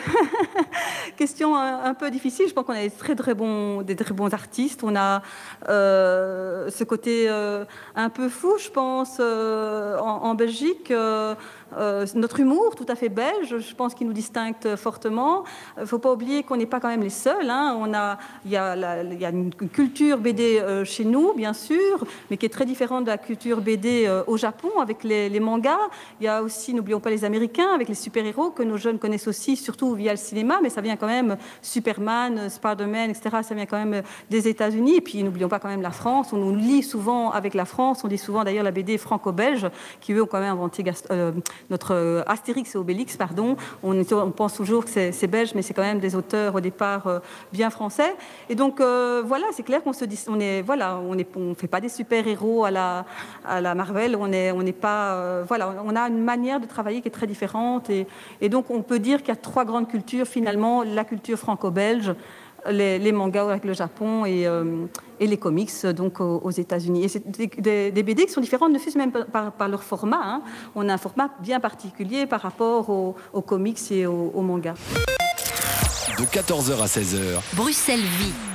question 1.17 1.55
un, 1.55 1.93
peu 1.93 2.09
difficile. 2.09 2.47
Je 2.47 2.53
pense 2.53 2.65
qu'on 2.65 2.73
a 2.73 2.81
des 2.81 2.89
très 2.89 3.15
très 3.15 3.33
bons, 3.33 3.81
des 3.81 3.95
très 3.95 4.13
bons 4.13 4.33
artistes. 4.33 4.83
On 4.83 4.95
a 4.95 5.21
ce 5.67 6.83
côté 6.83 7.29
un 7.29 8.09
peu 8.09 8.29
fou, 8.29 8.57
je 8.57 8.69
pense, 8.69 9.19
en, 9.19 10.35
Belgique. 10.35 10.91
Euh, 11.77 12.05
notre 12.15 12.39
humour 12.39 12.75
tout 12.75 12.85
à 12.87 12.95
fait 12.95 13.09
belge, 13.09 13.57
je 13.57 13.75
pense 13.75 13.93
qu'il 13.93 14.07
nous 14.07 14.13
distingue 14.13 14.55
fortement. 14.75 15.43
Il 15.77 15.81
ne 15.81 15.85
faut 15.85 15.99
pas 15.99 16.11
oublier 16.11 16.43
qu'on 16.43 16.57
n'est 16.57 16.65
pas 16.65 16.79
quand 16.79 16.89
même 16.89 17.01
les 17.01 17.09
seuls. 17.09 17.49
Hein. 17.49 17.77
On 17.79 17.93
a, 17.93 18.17
il, 18.45 18.51
y 18.51 18.57
a 18.57 19.29
une 19.29 19.53
culture 19.53 20.17
BD 20.17 20.59
euh, 20.59 20.83
chez 20.85 21.05
nous, 21.05 21.33
bien 21.33 21.53
sûr, 21.53 22.05
mais 22.29 22.37
qui 22.37 22.45
est 22.45 22.49
très 22.49 22.65
différente 22.65 23.05
de 23.05 23.09
la 23.09 23.17
culture 23.17 23.61
BD 23.61 24.05
euh, 24.05 24.23
au 24.27 24.37
Japon 24.37 24.69
avec 24.81 25.03
les, 25.03 25.39
mangas. 25.39 25.77
Il 26.19 26.25
y 26.25 26.27
a 26.27 26.43
aussi, 26.43 26.73
n'oublions 26.73 26.99
pas 26.99 27.09
les 27.09 27.25
Américains, 27.25 27.73
avec 27.73 27.87
les 27.87 27.95
super-héros 27.95 28.51
que 28.51 28.63
nos 28.63 28.77
jeunes 28.77 28.99
connaissent 28.99 29.27
aussi, 29.27 29.55
surtout 29.55 29.93
via 29.95 30.11
le 30.11 30.17
cinéma, 30.17 30.59
mais 30.61 30.69
ça 30.69 30.81
vient 30.81 30.95
quand 30.95 31.07
même 31.07 31.37
Superman, 31.61 32.49
Spider-Man, 32.49 33.09
etc. 33.09 33.37
Ça 33.41 33.55
vient 33.55 33.65
quand 33.65 33.83
même 33.83 34.03
des 34.29 34.47
États-Unis. 34.47 34.97
Et 34.97 35.01
puis 35.01 35.23
n'oublions 35.23 35.49
pas 35.49 35.59
quand 35.59 35.69
même 35.69 35.81
la 35.81 35.91
France. 35.91 36.33
On 36.33 36.37
nous 36.37 36.55
lit 36.55 36.83
souvent 36.83 37.31
avec 37.31 37.53
la 37.53 37.65
France. 37.65 38.03
On 38.03 38.07
dit 38.07 38.17
souvent 38.17 38.43
d'ailleurs 38.43 38.63
la 38.63 38.71
BD 38.71 38.97
franco-belge, 38.97 39.67
qui 39.99 40.13
eux 40.13 40.23
ont 40.23 40.27
quand 40.27 40.39
même 40.39 40.53
inventé 40.53 40.83
notre 41.69 41.93
euh, 41.93 42.23
Astérix 42.27 42.75
et 42.75 42.77
Obélix, 42.77 43.17
pardon. 43.17 43.55
On, 43.83 44.03
pense 44.31 44.55
toujours 44.55 44.85
que 44.85 44.91
c'est 45.11 45.27
belge, 45.27 45.51
mais 45.55 45.61
c'est 45.61 45.73
quand 45.73 45.81
même 45.81 45.99
des 45.99 46.15
auteurs 46.15 46.55
au 46.55 46.59
départ 46.59 47.07
euh, 47.07 47.19
bien 47.51 47.69
français. 47.69 48.15
Et 48.49 48.55
donc 48.55 48.79
euh, 48.79 49.21
voilà, 49.25 49.45
c'est 49.53 49.63
clair 49.63 49.83
qu'on 49.83 49.93
se 49.93 50.05
dit, 50.05 50.19
on 50.27 50.39
est, 50.39 50.61
voilà, 50.61 50.99
on 50.99 51.55
fait 51.55 51.67
pas 51.67 51.81
des 51.81 51.89
super 51.89 52.27
héros 52.27 52.65
à 52.65 52.71
la, 52.71 53.75
Marvel. 53.75 54.15
On 54.15 54.31
on 54.31 54.63
n'est 54.63 54.73
pas, 54.73 55.43
voilà, 55.43 55.73
on 55.83 55.95
a 55.95 56.07
une 56.07 56.23
manière 56.23 56.59
de 56.59 56.65
travailler 56.65 57.01
qui 57.01 57.07
est 57.07 57.11
très 57.11 57.27
différente. 57.27 57.89
Et 57.89 58.49
donc 58.49 58.69
on 58.69 58.81
peut 58.81 58.99
dire 58.99 59.19
qu'il 59.19 59.29
y 59.29 59.31
a 59.31 59.35
trois 59.35 59.65
grandes 59.65 59.87
cultures 59.87 60.25
finalement 60.25 60.83
la 60.83 61.03
culture 61.03 61.37
franco-belge 61.37 62.13
les, 62.69 63.11
mangas 63.11 63.49
avec 63.49 63.65
le 63.65 63.73
Japon 63.73 64.25
et, 64.25 64.47
euh, 64.47 64.85
les 65.19 65.37
comics 65.37 65.85
donc 65.87 66.19
aux, 66.19 66.51
États-Unis. 66.51 67.05
Et 67.05 67.07
c'est 67.07 67.25
des, 67.27 68.03
BD 68.03 68.25
qui 68.25 68.31
sont 68.31 68.41
différentes, 68.41 68.71
ne 68.71 68.79
fût-ce 68.79 68.97
même 68.97 69.11
par, 69.11 69.67
leur 69.67 69.83
format. 69.83 70.21
Hein. 70.23 70.41
On 70.75 70.87
a 70.89 70.93
un 70.93 70.97
format 70.97 71.29
bien 71.39 71.59
particulier 71.59 72.25
par 72.25 72.41
rapport 72.41 72.89
aux, 72.89 73.41
comics 73.41 73.79
et 73.91 74.05
aux, 74.05 74.31
aux 74.33 74.41
mangas. 74.41 74.75
De 76.17 76.25
14h 76.25 76.81
à 76.81 76.85
16h. 76.85 77.55
Bruxelles 77.55 77.99
vit. 77.99 78.50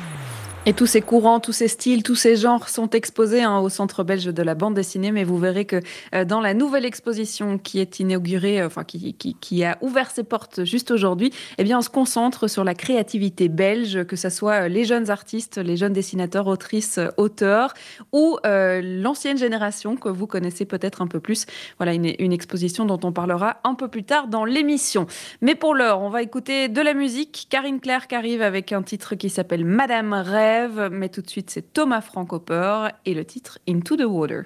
Et 0.68 0.72
tous 0.72 0.86
ces 0.86 1.00
courants, 1.00 1.38
tous 1.38 1.52
ces 1.52 1.68
styles, 1.68 2.02
tous 2.02 2.16
ces 2.16 2.34
genres 2.34 2.68
sont 2.68 2.90
exposés 2.90 3.40
hein, 3.40 3.60
au 3.60 3.68
Centre 3.68 4.02
belge 4.02 4.24
de 4.24 4.42
la 4.42 4.56
bande 4.56 4.74
dessinée, 4.74 5.12
mais 5.12 5.22
vous 5.22 5.38
verrez 5.38 5.64
que 5.64 5.80
euh, 6.12 6.24
dans 6.24 6.40
la 6.40 6.54
nouvelle 6.54 6.84
exposition 6.84 7.56
qui 7.56 7.78
est 7.78 8.00
inaugurée, 8.00 8.60
euh, 8.60 8.66
enfin 8.66 8.82
qui, 8.82 9.64
a 9.64 9.78
ouvert 9.80 10.10
ses 10.10 10.24
portes 10.24 10.64
juste 10.64 10.90
aujourd'hui, 10.90 11.32
eh 11.58 11.62
bien 11.62 11.78
on 11.78 11.82
se 11.82 11.88
concentre 11.88 12.48
sur 12.48 12.64
la 12.64 12.74
créativité 12.74 13.48
belge, 13.48 14.02
que 14.06 14.16
ce 14.16 14.28
soit 14.28 14.64
euh, 14.64 14.68
les 14.68 14.84
jeunes 14.84 15.08
artistes, 15.08 15.58
les 15.58 15.76
jeunes 15.76 15.92
dessinateurs, 15.92 16.48
autrices, 16.48 16.98
auteurs, 17.16 17.72
ou 18.10 18.36
l'ancienne 18.42 19.38
génération 19.38 19.94
que 19.94 20.08
vous 20.08 20.26
connaissez 20.26 20.64
peut-être 20.64 21.00
un 21.00 21.06
peu 21.06 21.20
plus. 21.20 21.46
Voilà 21.78 21.94
une, 21.94 22.32
exposition 22.32 22.86
dont 22.86 22.98
on 23.04 23.12
parlera 23.12 23.58
un 23.62 23.74
peu 23.74 23.86
plus 23.86 24.02
tard 24.02 24.26
dans 24.26 24.44
l'émission. 24.44 25.06
Mais 25.42 25.54
pour 25.54 25.76
l'heure, 25.76 26.00
on 26.00 26.10
va 26.10 26.22
écouter 26.22 26.68
de 26.68 26.80
la 26.80 26.92
musique. 26.92 27.46
Karine 27.50 27.78
qui 27.80 28.14
arrive 28.14 28.42
avec 28.42 28.72
un 28.72 28.82
titre 28.82 29.14
qui 29.14 29.30
s'appelle 29.30 29.64
Madame 29.64 30.12
Rêve 30.12 30.55
mais 30.90 31.08
tout 31.08 31.22
de 31.22 31.30
suite 31.30 31.50
c'est 31.50 31.72
Thomas 31.72 32.00
Francoper 32.00 32.88
et 33.04 33.14
le 33.14 33.24
titre 33.24 33.58
Into 33.68 33.96
the 33.96 34.04
Water. 34.04 34.44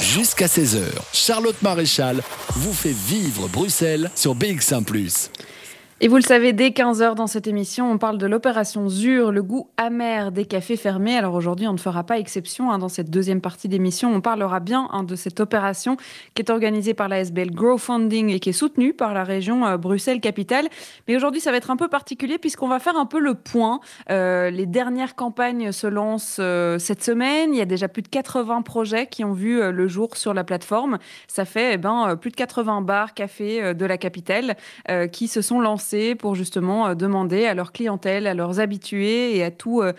Jusqu'à 0.00 0.46
16h, 0.46 0.82
Charlotte 1.12 1.60
Maréchal 1.62 2.20
vous 2.50 2.72
fait 2.72 2.92
vivre 2.92 3.48
Bruxelles 3.48 4.10
sur 4.14 4.34
BX1⁇ 4.34 4.84
et 6.00 6.06
vous 6.06 6.14
le 6.14 6.22
savez, 6.22 6.52
dès 6.52 6.68
15h 6.68 7.16
dans 7.16 7.26
cette 7.26 7.48
émission, 7.48 7.90
on 7.90 7.98
parle 7.98 8.18
de 8.18 8.26
l'opération 8.28 8.88
ZUR, 8.88 9.32
le 9.32 9.42
goût 9.42 9.68
amer 9.76 10.30
des 10.30 10.44
cafés 10.44 10.76
fermés. 10.76 11.16
Alors 11.16 11.34
aujourd'hui, 11.34 11.66
on 11.66 11.72
ne 11.72 11.78
fera 11.78 12.04
pas 12.04 12.20
exception. 12.20 12.70
Hein, 12.70 12.78
dans 12.78 12.88
cette 12.88 13.10
deuxième 13.10 13.40
partie 13.40 13.66
d'émission, 13.68 14.14
on 14.14 14.20
parlera 14.20 14.60
bien 14.60 14.88
hein, 14.92 15.02
de 15.02 15.16
cette 15.16 15.40
opération 15.40 15.96
qui 16.34 16.42
est 16.42 16.50
organisée 16.50 16.94
par 16.94 17.08
la 17.08 17.18
SBL 17.18 17.50
Funding 17.78 18.28
et 18.28 18.38
qui 18.38 18.50
est 18.50 18.52
soutenue 18.52 18.94
par 18.94 19.12
la 19.12 19.24
région 19.24 19.66
euh, 19.66 19.76
Bruxelles-Capitale. 19.76 20.68
Mais 21.08 21.16
aujourd'hui, 21.16 21.40
ça 21.40 21.50
va 21.50 21.56
être 21.56 21.72
un 21.72 21.76
peu 21.76 21.88
particulier 21.88 22.38
puisqu'on 22.38 22.68
va 22.68 22.78
faire 22.78 22.96
un 22.96 23.06
peu 23.06 23.18
le 23.18 23.34
point. 23.34 23.80
Euh, 24.08 24.50
les 24.50 24.66
dernières 24.66 25.16
campagnes 25.16 25.72
se 25.72 25.88
lancent 25.88 26.36
euh, 26.38 26.78
cette 26.78 27.02
semaine. 27.02 27.52
Il 27.52 27.58
y 27.58 27.62
a 27.62 27.66
déjà 27.66 27.88
plus 27.88 28.02
de 28.02 28.08
80 28.08 28.62
projets 28.62 29.08
qui 29.08 29.24
ont 29.24 29.32
vu 29.32 29.60
le 29.72 29.88
jour 29.88 30.16
sur 30.16 30.32
la 30.32 30.44
plateforme. 30.44 30.98
Ça 31.26 31.44
fait 31.44 31.74
eh 31.74 31.76
ben, 31.76 32.14
plus 32.14 32.30
de 32.30 32.36
80 32.36 32.82
bars, 32.82 33.14
cafés 33.14 33.74
de 33.74 33.84
la 33.84 33.98
capitale 33.98 34.56
qui 35.10 35.26
se 35.26 35.42
sont 35.42 35.60
lancés 35.60 35.87
pour 36.18 36.34
justement 36.34 36.88
euh, 36.88 36.94
demander 36.94 37.46
à 37.46 37.54
leur 37.54 37.72
clientèle, 37.72 38.26
à 38.26 38.34
leurs 38.34 38.60
habitués 38.60 39.36
et 39.36 39.44
à 39.44 39.50
tout, 39.50 39.80
euh, 39.80 39.92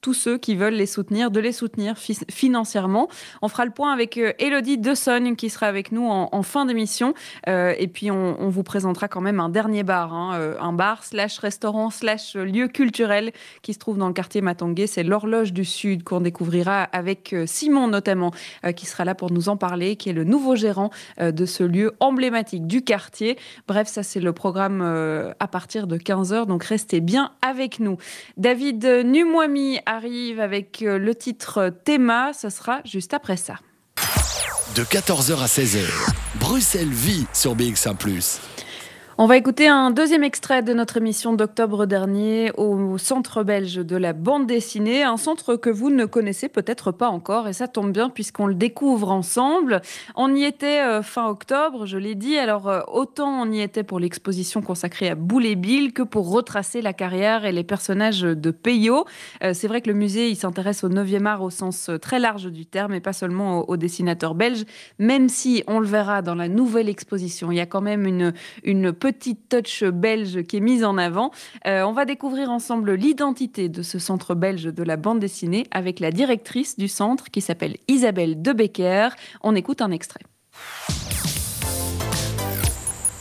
tous 0.00 0.14
ceux 0.14 0.38
qui 0.38 0.54
veulent 0.54 0.74
les 0.74 0.86
soutenir, 0.86 1.30
de 1.30 1.40
les 1.40 1.52
soutenir 1.52 1.96
financièrement. 1.98 3.08
On 3.42 3.48
fera 3.48 3.64
le 3.64 3.70
point 3.70 3.92
avec 3.92 4.16
euh, 4.16 4.32
Elodie 4.38 4.78
Dessonne 4.78 5.36
qui 5.36 5.50
sera 5.50 5.66
avec 5.66 5.92
nous 5.92 6.08
en, 6.08 6.42
fin 6.42 6.64
d'émission. 6.64 7.14
Euh, 7.48 7.74
et 7.78 7.86
puis 7.86 8.10
on, 8.10 8.48
vous 8.48 8.62
présentera 8.62 9.08
quand 9.08 9.20
même 9.20 9.40
un 9.40 9.50
dernier 9.50 9.82
bar, 9.82 10.14
hein, 10.14 10.32
euh, 10.34 10.56
un 10.60 10.72
bar 10.72 11.04
slash 11.04 11.38
restaurant 11.38 11.90
slash 11.90 12.34
lieu 12.34 12.68
culturel 12.68 13.32
qui 13.62 13.74
se 13.74 13.78
trouve 13.78 13.98
dans 13.98 14.08
le 14.08 14.14
quartier 14.14 14.40
Matongué. 14.40 14.86
C'est 14.86 15.02
l'Horloge 15.02 15.52
du 15.52 15.64
Sud 15.64 16.02
qu'on 16.02 16.20
découvrira 16.20 16.84
avec 16.84 17.34
Simon 17.46 17.88
notamment, 17.88 18.32
qui 18.74 18.86
sera 18.86 19.04
là 19.04 19.14
pour 19.14 19.30
nous 19.32 19.48
en 19.48 19.56
parler, 19.56 19.96
qui 19.96 20.08
est 20.08 20.14
le 20.14 20.24
nouveau 20.24 20.56
gérant 20.56 20.90
de 21.20 21.46
ce 21.46 21.62
lieu 21.62 21.94
emblématique 22.00 22.66
du 22.66 22.82
quartier. 22.82 23.36
Bref, 23.68 23.88
ça 23.88 24.02
c'est 24.02 24.20
le 24.20 24.32
programme 24.32 24.82
à 25.38 25.48
partir 25.48 25.86
de 25.86 25.96
15h, 25.96 26.46
donc 26.46 26.64
restez 26.64 27.00
bien 27.00 27.32
avec 27.42 27.80
nous. 27.80 27.98
David 28.36 28.84
Numwami 28.84 29.78
arrive 29.90 30.40
avec 30.40 30.82
euh, 30.82 30.98
le 30.98 31.14
titre 31.14 31.68
Théma. 31.84 32.32
Ce 32.32 32.48
sera 32.48 32.80
juste 32.84 33.14
après 33.14 33.36
ça. 33.36 33.56
De 34.76 34.84
14h 34.84 35.36
à 35.42 35.46
16h, 35.46 35.84
Bruxelles 36.38 36.88
vit 36.88 37.26
sur 37.32 37.56
BX1⁇ 37.56 37.96
On 39.22 39.26
va 39.26 39.36
écouter 39.36 39.68
un 39.68 39.90
deuxième 39.90 40.24
extrait 40.24 40.62
de 40.62 40.72
notre 40.72 40.96
émission 40.96 41.34
d'octobre 41.34 41.84
dernier 41.84 42.52
au 42.56 42.96
Centre 42.96 43.42
belge 43.42 43.74
de 43.74 43.96
la 43.98 44.14
bande 44.14 44.46
dessinée, 44.46 45.02
un 45.02 45.18
centre 45.18 45.56
que 45.56 45.68
vous 45.68 45.90
ne 45.90 46.06
connaissez 46.06 46.48
peut-être 46.48 46.90
pas 46.90 47.08
encore 47.08 47.46
et 47.46 47.52
ça 47.52 47.68
tombe 47.68 47.92
bien 47.92 48.08
puisqu'on 48.08 48.46
le 48.46 48.54
découvre 48.54 49.10
ensemble. 49.10 49.82
On 50.16 50.34
y 50.34 50.44
était 50.44 50.80
euh, 50.80 51.02
fin 51.02 51.28
octobre, 51.28 51.84
je 51.84 51.98
l'ai 51.98 52.14
dit, 52.14 52.38
alors 52.38 52.66
euh, 52.70 52.80
autant 52.88 53.42
on 53.42 53.52
y 53.52 53.60
était 53.60 53.82
pour 53.82 54.00
l'exposition 54.00 54.62
consacrée 54.62 55.10
à 55.10 55.14
Boule 55.16 55.54
Bill 55.54 55.92
que 55.92 56.00
pour 56.00 56.30
retracer 56.30 56.80
la 56.80 56.94
carrière 56.94 57.44
et 57.44 57.52
les 57.52 57.62
personnages 57.62 58.22
de 58.22 58.50
Peyo. 58.50 59.04
Euh, 59.44 59.52
c'est 59.52 59.68
vrai 59.68 59.82
que 59.82 59.90
le 59.90 59.96
musée 59.96 60.30
il 60.30 60.36
s'intéresse 60.36 60.82
au 60.82 60.88
9e 60.88 61.26
art 61.26 61.42
au 61.42 61.50
sens 61.50 61.90
très 62.00 62.20
large 62.20 62.46
du 62.46 62.64
terme 62.64 62.94
et 62.94 63.00
pas 63.00 63.12
seulement 63.12 63.68
aux, 63.68 63.76
dessinateurs 63.76 64.34
belges, 64.34 64.64
même 64.98 65.28
si 65.28 65.62
on 65.66 65.78
le 65.78 65.86
verra 65.86 66.22
dans 66.22 66.34
la 66.34 66.48
nouvelle 66.48 66.88
exposition, 66.88 67.52
il 67.52 67.56
y 67.56 67.60
a 67.60 67.66
quand 67.66 67.82
même 67.82 68.06
une, 68.06 68.32
une 68.64 68.94
petite 68.94 69.09
petite 69.12 69.48
touch 69.48 69.84
belge 69.84 70.42
qui 70.42 70.58
est 70.58 70.60
mise 70.60 70.84
en 70.84 70.98
avant. 70.98 71.30
Euh, 71.66 71.82
on 71.82 71.92
va 71.92 72.04
découvrir 72.04 72.50
ensemble 72.50 72.94
l'identité 72.94 73.68
de 73.68 73.82
ce 73.82 73.98
centre 73.98 74.34
belge 74.34 74.64
de 74.64 74.82
la 74.82 74.96
bande 74.96 75.18
dessinée 75.18 75.66
avec 75.70 76.00
la 76.00 76.10
directrice 76.10 76.78
du 76.78 76.88
centre 76.88 77.30
qui 77.30 77.40
s'appelle 77.40 77.76
Isabelle 77.88 78.40
De 78.40 78.52
Becker. 78.52 79.10
On 79.42 79.54
écoute 79.54 79.82
un 79.82 79.90
extrait. 79.90 80.20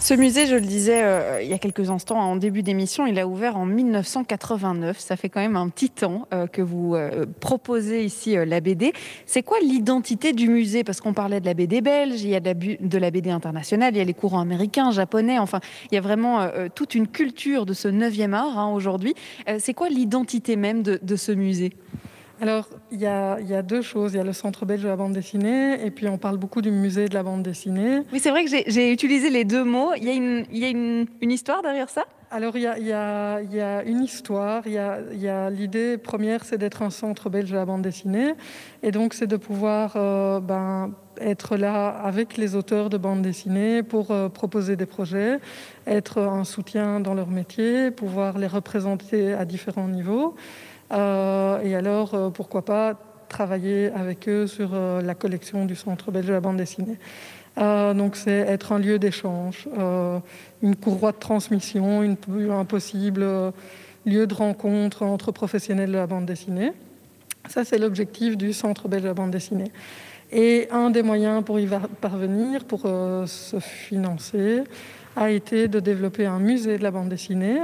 Ce 0.10 0.16
musée, 0.16 0.48
je 0.48 0.56
le 0.56 0.62
disais 0.62 1.04
euh, 1.04 1.40
il 1.44 1.50
y 1.50 1.54
a 1.54 1.60
quelques 1.60 1.92
instants 1.92 2.18
en 2.18 2.36
début 2.36 2.64
d'émission, 2.64 3.06
il 3.06 3.20
a 3.20 3.28
ouvert 3.28 3.58
en 3.58 3.68
1989. 3.68 4.98
Ça 4.98 5.16
fait 5.16 5.30
quand 5.30 5.40
même 5.40 5.56
un 5.56 5.70
petit 5.70 5.92
temps 5.92 6.28
euh, 6.34 6.48
que 6.48 6.64
vous 6.64 6.96
euh, 6.96 7.28
proposez 7.40 8.04
ici 8.04 8.34
la 8.34 8.60
BD. 8.60 8.92
C'est 9.28 9.44
quoi 9.44 9.60
l'identité 9.60 10.34
du 10.34 10.50
musée? 10.50 10.84
Parce 10.84 11.00
qu'on 11.00 11.14
parlait 11.14 11.40
de 11.40 11.46
la 11.46 11.54
BD 11.54 11.82
belge, 11.82 12.24
il 12.24 12.30
y 12.32 12.36
a 12.36 12.40
de 12.40 12.98
la, 12.98 13.12
BD 13.12 13.30
internationale, 13.30 13.94
il 13.94 14.00
y 14.00 14.02
a 14.02 14.04
les 14.04 14.16
courants 14.16 14.40
américains, 14.40 14.90
japonais. 14.90 15.38
Enfin, 15.38 15.60
il 15.92 15.94
y 15.94 15.98
a 16.00 16.02
vraiment 16.02 16.50
toute 16.74 16.96
une 16.96 17.08
culture 17.08 17.68
de 17.68 17.74
ce 17.74 17.88
9e 17.88 18.34
art 18.34 18.58
hein, 18.58 18.74
aujourd'hui. 18.74 19.14
C'est 19.60 19.76
quoi 19.76 19.90
l'identité 19.90 20.56
même 20.56 20.82
de 20.82 21.16
ce 21.18 21.32
musée? 21.32 21.74
Alors, 22.42 22.70
il 22.92 23.00
y, 23.00 23.06
a, 23.06 23.62
deux 23.62 23.82
choses. 23.82 24.14
Il 24.14 24.18
y 24.18 24.20
a 24.20 24.24
le 24.24 24.34
Centre 24.34 24.66
belge 24.66 24.84
de 24.84 24.88
la 24.88 24.96
bande 24.96 25.14
dessinée, 25.14 25.86
et 25.86 25.92
puis 25.92 26.08
on 26.08 26.18
parle 26.18 26.38
beaucoup 26.38 26.62
du 26.62 26.72
musée 26.72 27.10
de 27.10 27.14
la 27.14 27.24
bande 27.24 27.44
dessinée. 27.44 28.02
Oui, 28.14 28.20
c'est 28.20 28.30
vrai 28.30 28.46
que 28.46 28.50
j'ai 28.50 28.92
utilisé 28.92 29.30
les 29.30 29.44
deux 29.44 29.64
mots. 29.64 29.92
Il 29.98 30.06
y 30.06 30.66
a 30.66 30.70
une, 30.70 31.06
histoire 31.22 31.62
derrière 31.62 31.90
ça? 31.90 32.06
Alors 32.32 32.56
il 32.56 32.62
y, 32.62 32.68
a, 32.68 33.84
une 33.86 34.04
histoire, 34.04 34.62
il 34.68 34.74
y 34.74 35.28
a, 35.28 35.50
l'idée 35.50 35.98
première 35.98 36.46
c'est 36.46 36.60
d'être 36.60 36.84
un 36.84 36.92
centre 36.92 37.28
belge 37.28 37.50
de 37.50 37.56
la 37.56 37.66
bande 37.66 37.82
dessinée 37.82 38.36
et 38.84 38.92
donc 38.92 39.16
c'est 39.16 39.26
de 39.26 39.36
pouvoir 39.36 39.94
euh, 39.96 40.40
ben, 40.40 40.92
être 41.20 41.58
là 41.58 41.88
avec 41.88 42.38
les 42.38 42.54
auteurs 42.56 42.92
de 42.92 42.98
bande 42.98 43.24
dessinée 43.24 43.82
pour 43.82 44.12
euh, 44.12 44.30
proposer 44.30 44.76
des 44.76 44.86
projets, 44.86 45.40
être 45.88 46.20
un 46.20 46.44
soutien 46.44 47.00
dans 47.00 47.16
leur 47.16 47.30
métier, 47.30 47.90
pouvoir 47.90 48.38
les 48.38 48.48
représenter 48.48 49.34
à 49.34 49.46
différents 49.46 49.88
niveaux. 49.88 50.36
Euh, 50.92 51.62
et 51.62 51.76
alors, 51.76 52.14
euh, 52.14 52.30
pourquoi 52.30 52.64
pas 52.64 52.96
travailler 53.28 53.92
avec 53.92 54.28
eux 54.28 54.48
sur 54.48 54.72
euh, 54.74 55.02
la 55.02 55.14
collection 55.14 55.66
du 55.66 55.76
Centre 55.76 56.12
belge 56.12 56.28
de 56.28 56.34
la 56.34 56.40
bande 56.40 56.58
dessinée. 56.58 56.98
donc 57.58 58.16
c'est 58.16 58.32
être 58.32 58.72
un 58.72 58.80
lieu 58.80 58.98
d'échange, 59.00 59.68
une 60.62 60.76
courroie 60.76 61.12
de 61.12 61.18
transmission, 61.18 62.04
une, 62.04 62.16
un 62.52 62.66
possible 62.66 63.26
lieu 64.06 64.28
de 64.28 64.34
rencontre 64.34 65.04
entre 65.04 65.32
professionnels 65.32 65.92
de 65.92 65.98
la 65.98 66.08
bande 66.08 66.26
dessinée. 66.26 66.72
Ça, 67.50 67.66
c'est 67.66 67.78
l'objectif 67.78 68.38
du 68.38 68.54
Centre 68.54 68.88
belge 68.88 69.04
de 69.04 69.10
la 69.10 69.14
bande 69.14 69.32
dessinée. 69.32 69.72
Et 70.32 70.70
un 70.72 70.90
des 70.90 71.04
moyens 71.04 71.44
pour 71.44 71.60
y 71.60 71.68
parvenir, 72.00 72.64
pour 72.64 72.82
se 72.82 73.60
financer, 73.60 74.64
a 75.16 75.32
été 75.32 75.68
de 75.68 75.80
développer 75.82 76.28
un 76.28 76.40
musée 76.40 76.78
de 76.78 76.84
la 76.84 76.92
bande 76.92 77.10
dessinée 77.10 77.60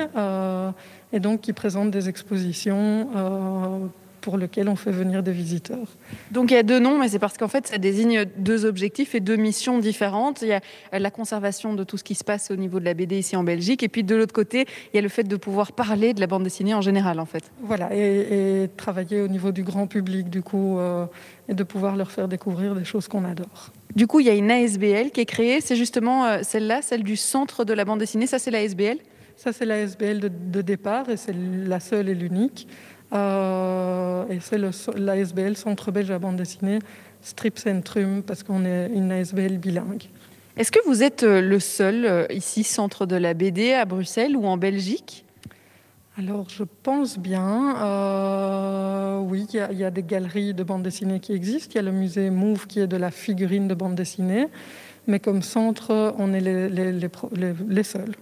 et 1.16 1.20
donc 1.22 1.42
qui 1.42 1.54
présente 1.54 1.92
des 1.92 2.10
expositions 2.10 3.10
euh, 3.16 3.88
pour 4.20 4.38
lesquelles 4.38 4.68
on 4.68 4.76
fait 4.76 4.92
venir 4.92 5.24
des 5.24 5.32
visiteurs. 5.32 5.88
Donc 6.32 6.52
il 6.52 6.56
y 6.56 6.58
a 6.58 6.64
deux 6.64 6.80
noms, 6.80 7.00
mais 7.00 7.08
c'est 7.08 7.20
parce 7.20 7.38
qu'en 7.38 7.48
fait 7.48 7.68
ça 7.68 7.78
désigne 7.78 8.26
deux 8.38 8.66
objectifs 8.66 9.16
et 9.16 9.22
deux 9.22 9.38
missions 9.38 9.80
différentes. 9.80 10.42
Il 10.42 10.50
y 10.50 10.54
a 10.54 10.60
la 10.92 11.12
conservation 11.12 11.74
de 11.74 11.86
tout 11.86 11.96
ce 11.96 12.04
qui 12.04 12.16
se 12.16 12.26
passe 12.26 12.52
au 12.52 12.58
niveau 12.58 12.82
de 12.82 12.86
la 12.86 12.94
BD 12.94 13.20
ici 13.20 13.38
en 13.38 13.46
Belgique, 13.46 13.82
et 13.82 13.88
puis 13.88 14.04
de 14.04 14.14
l'autre 14.14 14.34
côté, 14.34 14.66
il 14.92 14.98
y 14.98 15.00
a 15.00 15.02
le 15.02 15.08
fait 15.08 15.24
de 15.24 15.36
pouvoir 15.38 15.72
parler 15.72 16.14
de 16.14 16.20
la 16.20 16.28
bande 16.28 16.44
dessinée 16.44 16.74
en 16.74 16.82
général 16.82 17.22
en 17.22 17.26
fait. 17.26 17.50
Voilà, 17.62 17.96
et, 17.96 18.70
travailler 18.76 19.22
au 19.22 19.30
niveau 19.30 19.54
du 19.54 19.64
grand 19.64 19.88
public 19.88 20.30
du 20.30 20.42
coup, 20.42 20.80
euh, 20.80 21.06
et 21.48 21.54
de 21.54 21.64
pouvoir 21.64 21.96
leur 21.96 22.12
faire 22.12 22.28
découvrir 22.28 22.76
des 22.76 22.84
choses 22.84 23.08
qu'on 23.08 23.24
adore. 23.24 23.72
Du 23.96 24.06
coup, 24.06 24.20
il 24.20 24.26
y 24.26 24.30
a 24.30 24.34
une 24.34 24.52
ASBL 24.52 25.12
qui 25.12 25.22
est 25.22 25.26
créée, 25.26 25.62
c'est 25.62 25.78
justement 25.78 26.26
euh, 26.26 26.40
celle-là, 26.42 26.82
celle 26.82 27.04
du 27.04 27.16
centre 27.16 27.64
de 27.64 27.74
la 27.74 27.86
bande 27.86 28.00
dessinée, 28.00 28.28
ça 28.28 28.38
c'est 28.38 28.52
l'ASBL 28.52 28.98
ça, 29.38 29.52
c'est 29.52 29.66
la 29.66 29.80
SBL 29.80 30.32
de, 30.52 30.62
départ 30.62 31.10
et 31.10 31.18
c'est 31.18 31.36
la 31.36 31.80
seule 31.80 32.10
et 32.10 32.16
l'unique. 32.16 32.68
Euh, 33.14 34.26
et 34.30 34.40
c'est 34.40 34.58
la 34.58 35.18
SBL 35.18 35.56
Centre 35.56 35.92
belge 35.92 36.10
à 36.10 36.20
bande 36.20 36.38
dessinée 36.38 36.80
Strip 37.22 37.60
Centrum 37.60 38.24
parce 38.24 38.44
qu'on 38.44 38.66
est 38.66 38.90
une 38.94 39.12
ASBL 39.12 39.58
bilingue. 39.58 40.04
Est-ce 40.58 40.72
que 40.72 40.80
vous 40.88 41.04
êtes 41.04 41.24
euh, 41.24 41.42
le 41.42 41.60
seul 41.60 42.06
euh, 42.06 42.26
ici, 42.30 42.64
centre 42.64 43.06
de 43.06 43.16
la 43.16 43.34
BD 43.34 43.74
à 43.74 43.86
Bruxelles 43.86 44.38
ou 44.38 44.46
en 44.46 44.58
Belgique? 44.58 45.26
Alors, 46.18 46.48
je 46.48 46.64
pense 46.64 47.20
bien. 47.20 47.74
oui, 49.20 49.46
il 49.54 49.78
y, 49.78 49.84
a 49.84 49.92
des 49.92 50.04
galeries 50.04 50.54
de 50.54 50.64
bande 50.64 50.82
dessinée 50.82 51.20
qui 51.20 51.34
existent. 51.34 51.74
Il 51.74 51.76
y 51.76 51.80
a 51.80 51.82
le 51.82 51.92
musée 51.92 52.30
Move 52.30 52.68
qui 52.68 52.80
est 52.80 52.88
de 52.88 52.96
la 52.96 53.12
figurine 53.12 53.68
de 53.68 53.74
bande 53.74 53.96
dessinée. 53.96 54.48
Mais 55.08 55.20
comme 55.20 55.42
centre, 55.42 56.16
on 56.18 56.34
est 56.34 56.40
les, 56.40 56.70
les 56.70 57.84
seuls. 57.84 58.16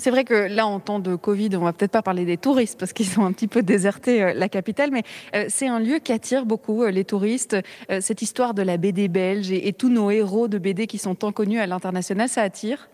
C'est 0.00 0.10
vrai 0.10 0.24
que 0.24 0.32
là, 0.32 0.66
en 0.66 0.80
temps 0.80 0.98
de 0.98 1.14
Covid, 1.14 1.50
on 1.56 1.60
va 1.60 1.74
peut-être 1.74 1.90
pas 1.90 2.00
parler 2.00 2.24
des 2.24 2.38
touristes 2.38 2.80
parce 2.80 2.94
qu'ils 2.94 3.20
ont 3.20 3.26
un 3.26 3.32
petit 3.32 3.48
peu 3.48 3.62
déserté 3.62 4.22
euh, 4.22 4.32
la 4.32 4.48
capitale, 4.48 4.88
mais 4.90 5.02
euh, 5.34 5.44
c'est 5.48 5.68
un 5.68 5.78
lieu 5.78 5.98
qui 5.98 6.10
attire 6.10 6.46
beaucoup 6.46 6.82
euh, 6.82 6.90
les 6.90 7.04
touristes. 7.04 7.54
Cette 8.00 8.22
histoire 8.22 8.54
de 8.54 8.62
la 8.62 8.78
BD 8.78 9.08
belge 9.08 9.52
et, 9.52 9.74
tous 9.74 9.90
nos 9.90 10.10
héros 10.10 10.48
de 10.48 10.56
BD 10.56 10.86
qui 10.86 10.96
sont 10.96 11.14
tant 11.14 11.32
connus 11.32 11.58
à 11.58 11.66
l'international, 11.66 12.30
ça 12.30 12.40
attire? 12.40 12.88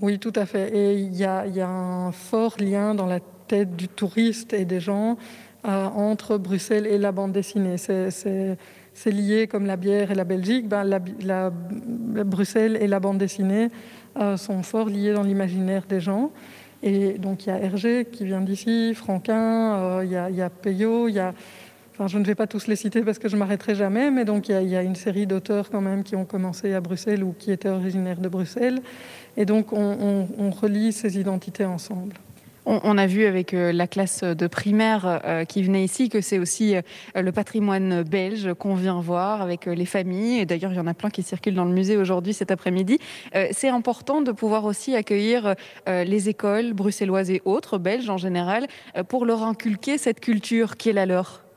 Oui, 0.00 0.18
tout 0.18 0.32
à 0.34 0.46
fait. 0.46 0.76
Et 0.76 0.94
il 0.94 1.14
y, 1.14 1.24
a 1.24 1.68
un 1.68 2.10
fort 2.10 2.56
lien 2.58 2.94
dans 2.94 3.06
la 3.06 3.20
tête 3.46 3.76
du 3.76 3.86
touriste 3.86 4.52
et 4.52 4.64
des 4.64 4.80
gens 4.80 5.16
entre 5.64 6.38
Bruxelles 6.38 6.86
et 6.86 6.98
la 6.98 7.12
bande 7.12 7.32
dessinée. 7.32 7.76
C'est 7.78 9.12
lié 9.12 9.46
comme 9.46 9.66
la 9.66 9.76
bière 9.76 10.10
et 10.10 10.14
la 10.14 10.24
Belgique. 10.24 10.68
Ben, 10.68 10.84
la, 10.84 11.52
Bruxelles 12.24 12.78
et 12.80 12.88
la 12.88 12.98
bande 12.98 13.18
dessinée 13.18 13.68
sont 14.36 14.62
fort 14.62 14.88
liés 14.88 15.12
dans 15.12 15.22
l'imaginaire 15.22 15.84
des 15.88 16.00
gens. 16.00 16.30
Et 16.82 17.14
donc 17.18 17.46
il 17.46 17.50
y 17.50 17.52
a 17.52 17.58
Hergé 17.58 18.06
qui 18.10 18.24
vient 18.24 18.40
d'ici, 18.40 18.94
Franquin, 18.94 19.76
euh, 19.76 20.04
il, 20.04 20.36
y 20.36 20.42
a, 20.42 20.50
Peyo, 20.50 21.08
il 21.08 21.14
y 21.14 21.18
a... 21.18 21.34
Enfin, 21.92 22.06
je 22.06 22.18
ne 22.18 22.24
vais 22.24 22.36
pas 22.36 22.46
tous 22.46 22.68
les 22.68 22.76
citer 22.76 23.02
parce 23.02 23.18
que 23.18 23.28
je 23.28 23.36
m'arrêterai 23.36 23.74
jamais, 23.74 24.12
mais 24.12 24.24
donc 24.24 24.48
il 24.48 24.68
y, 24.68 24.76
a, 24.76 24.82
une 24.82 24.94
série 24.94 25.26
d'auteurs 25.26 25.68
quand 25.68 25.80
même 25.80 26.04
qui 26.04 26.14
ont 26.14 26.24
commencé 26.24 26.72
à 26.72 26.80
Bruxelles 26.80 27.24
ou 27.24 27.34
qui 27.36 27.50
étaient 27.50 27.68
originaires 27.68 28.20
de 28.20 28.28
Bruxelles. 28.28 28.80
Et 29.36 29.44
donc 29.44 29.72
on, 29.72 30.28
on 30.38 30.50
relie 30.50 30.92
ces 30.92 31.18
identités 31.18 31.64
ensemble. 31.64 32.14
On, 32.70 32.98
a 32.98 33.06
vu 33.06 33.24
avec 33.24 33.54
euh, 33.54 33.72
la 33.72 33.86
classe 33.86 34.22
de 34.22 34.46
primaire 34.46 35.22
euh, 35.24 35.46
qui 35.46 35.62
venait 35.62 35.84
ici 35.84 36.10
que 36.10 36.20
c'est 36.20 36.38
aussi 36.38 36.76
euh, 36.76 36.82
le 37.14 37.32
patrimoine 37.32 38.02
belge 38.02 38.52
qu'on 38.52 38.74
vient 38.74 39.00
voir 39.00 39.40
avec 39.40 39.64
les 39.64 39.86
familles. 39.86 40.44
D'ailleurs, 40.44 40.72
il 40.72 40.76
y 40.76 40.80
en 40.80 40.86
a 40.86 40.92
plein 40.92 41.08
qui 41.08 41.22
circulent 41.22 41.54
dans 41.54 41.64
le 41.64 41.72
musée 41.72 41.96
aujourd'hui, 41.96 42.34
cet 42.34 42.50
après-midi. 42.50 42.98
C'est 43.52 43.68
important 43.68 44.20
de 44.20 44.32
pouvoir 44.32 44.66
aussi 44.66 44.94
accueillir 44.94 45.54
les 45.86 46.28
écoles 46.28 46.74
bruxelloises 46.74 47.30
et 47.30 47.40
autres, 47.46 47.78
belges 47.78 48.10
en 48.10 48.18
général, 48.18 48.66
pour 49.08 49.24
leur 49.24 49.42
inculquer 49.44 49.96
cette 49.96 50.20
culture 50.20 50.76
qui 50.76 50.90
est 50.90 50.92
la 50.92 51.06
leur. 51.06 51.47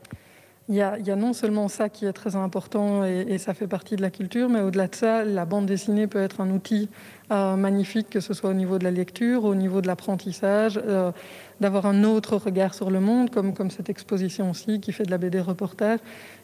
Il 0.71 0.77
y, 0.77 0.81
a, 0.81 1.15
non 1.17 1.33
seulement 1.33 1.67
ça 1.67 1.89
qui 1.89 2.05
est 2.05 2.13
très 2.13 2.37
important 2.37 3.03
et, 3.03 3.37
ça 3.39 3.53
fait 3.53 3.67
partie 3.67 3.97
de 3.97 4.01
la 4.01 4.09
culture, 4.09 4.47
mais 4.47 4.61
au-delà 4.61 4.87
de 4.87 4.95
ça, 4.95 5.25
la 5.25 5.43
bande 5.43 5.65
dessinée 5.65 6.07
peut 6.07 6.21
être 6.21 6.39
un 6.39 6.49
outil 6.49 6.87
euh, 7.29 7.57
magnifique, 7.57 8.09
que 8.09 8.21
ce 8.21 8.33
soit 8.33 8.51
au 8.51 8.53
niveau 8.53 8.79
de 8.79 8.85
la 8.85 8.91
lecture, 8.91 9.43
au 9.43 9.53
niveau 9.53 9.81
de 9.81 9.87
l'apprentissage, 9.87 10.79
euh, 10.81 11.11
d'avoir 11.59 11.87
un 11.87 12.05
autre 12.05 12.37
regard 12.37 12.73
sur 12.73 12.89
le 12.89 13.01
monde, 13.01 13.31
comme, 13.31 13.69
cette 13.69 13.89
exposition 13.89 14.49
aussi 14.49 14.79
qui 14.79 14.93
fait 14.93 15.03
de 15.03 15.11
la 15.11 15.17
BD 15.17 15.41
reportage 15.41 15.99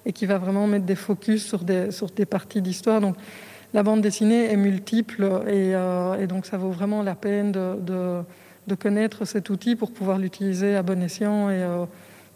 et 0.05 0.11
qui 0.11 0.25
va 0.25 0.39
vraiment 0.39 0.67
mettre 0.67 0.85
des 0.85 0.95
focus 0.95 1.47
sur 1.47 1.63
des, 1.63 1.91
sur 1.91 2.07
des 2.07 2.25
parties 2.25 2.61
d'histoire. 2.61 2.99
Donc 2.99 3.15
la 3.73 3.81
bande 3.81 4.01
dessinée 4.01 4.51
est 4.51 4.57
multiple 4.57 5.23
et, 5.47 5.73
euh, 5.73 6.27
donc 6.27 6.47
ça 6.47 6.57
vaut 6.57 6.71
vraiment 6.71 7.01
la 7.01 7.15
peine 7.15 7.53
de, 7.53 7.77
de, 8.67 8.75
connaître 8.75 9.23
cet 9.23 9.49
outil 9.49 9.77
pour 9.77 9.93
pouvoir 9.93 10.17
l'utiliser 10.17 10.75
à 10.75 10.83
bon 10.83 11.01
escient 11.01 11.49
et 11.49 11.65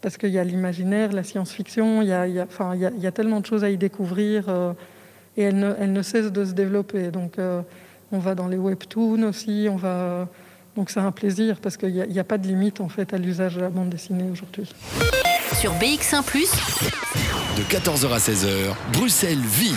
parce 0.02 0.16
qu'il 0.16 0.30
y 0.30 0.38
a 0.38 0.44
l'imaginaire, 0.44 1.12
la 1.12 1.22
science-fiction, 1.22 2.02
il, 2.02 2.08
il, 2.08 2.46
il 2.74 3.02
y, 3.02 3.06
a, 3.06 3.12
tellement 3.12 3.40
de 3.40 3.46
choses 3.46 3.64
à 3.64 3.70
y 3.70 3.78
découvrir 3.78 4.44
euh, 4.48 4.72
et 5.36 5.44
elle 5.44 5.58
ne, 5.58 5.72
elle 5.78 5.92
ne, 5.92 6.02
cesse 6.02 6.30
de 6.30 6.44
se 6.44 6.52
développer. 6.52 7.10
Donc 7.10 7.38
euh, 7.38 7.62
on 8.10 8.18
va 8.18 8.34
dans 8.34 8.48
les 8.48 8.58
webtoons 8.58 9.22
aussi, 9.22 9.68
on 9.70 9.76
va... 9.76 10.28
donc 10.76 10.90
c'est 10.90 11.00
un 11.00 11.12
plaisir 11.12 11.58
parce 11.62 11.76
qu'il 11.76 11.92
n'y 11.92 12.18
a, 12.18 12.20
a, 12.20 12.24
pas 12.24 12.36
de 12.36 12.46
limite 12.46 12.80
en 12.80 12.88
fait 12.88 13.14
à 13.14 13.18
l'usage 13.18 13.54
de 13.54 13.60
la 13.60 13.70
bande 13.70 13.88
dessinée 13.88 14.28
aujourd'hui. 14.30 14.70
Sur 15.54 15.72
BX1⁇ 15.74 16.22
de 17.56 17.62
14h 17.64 18.12
à 18.12 18.18
16h, 18.18 18.74
Bruxelles 18.94 19.38
vit. 19.38 19.76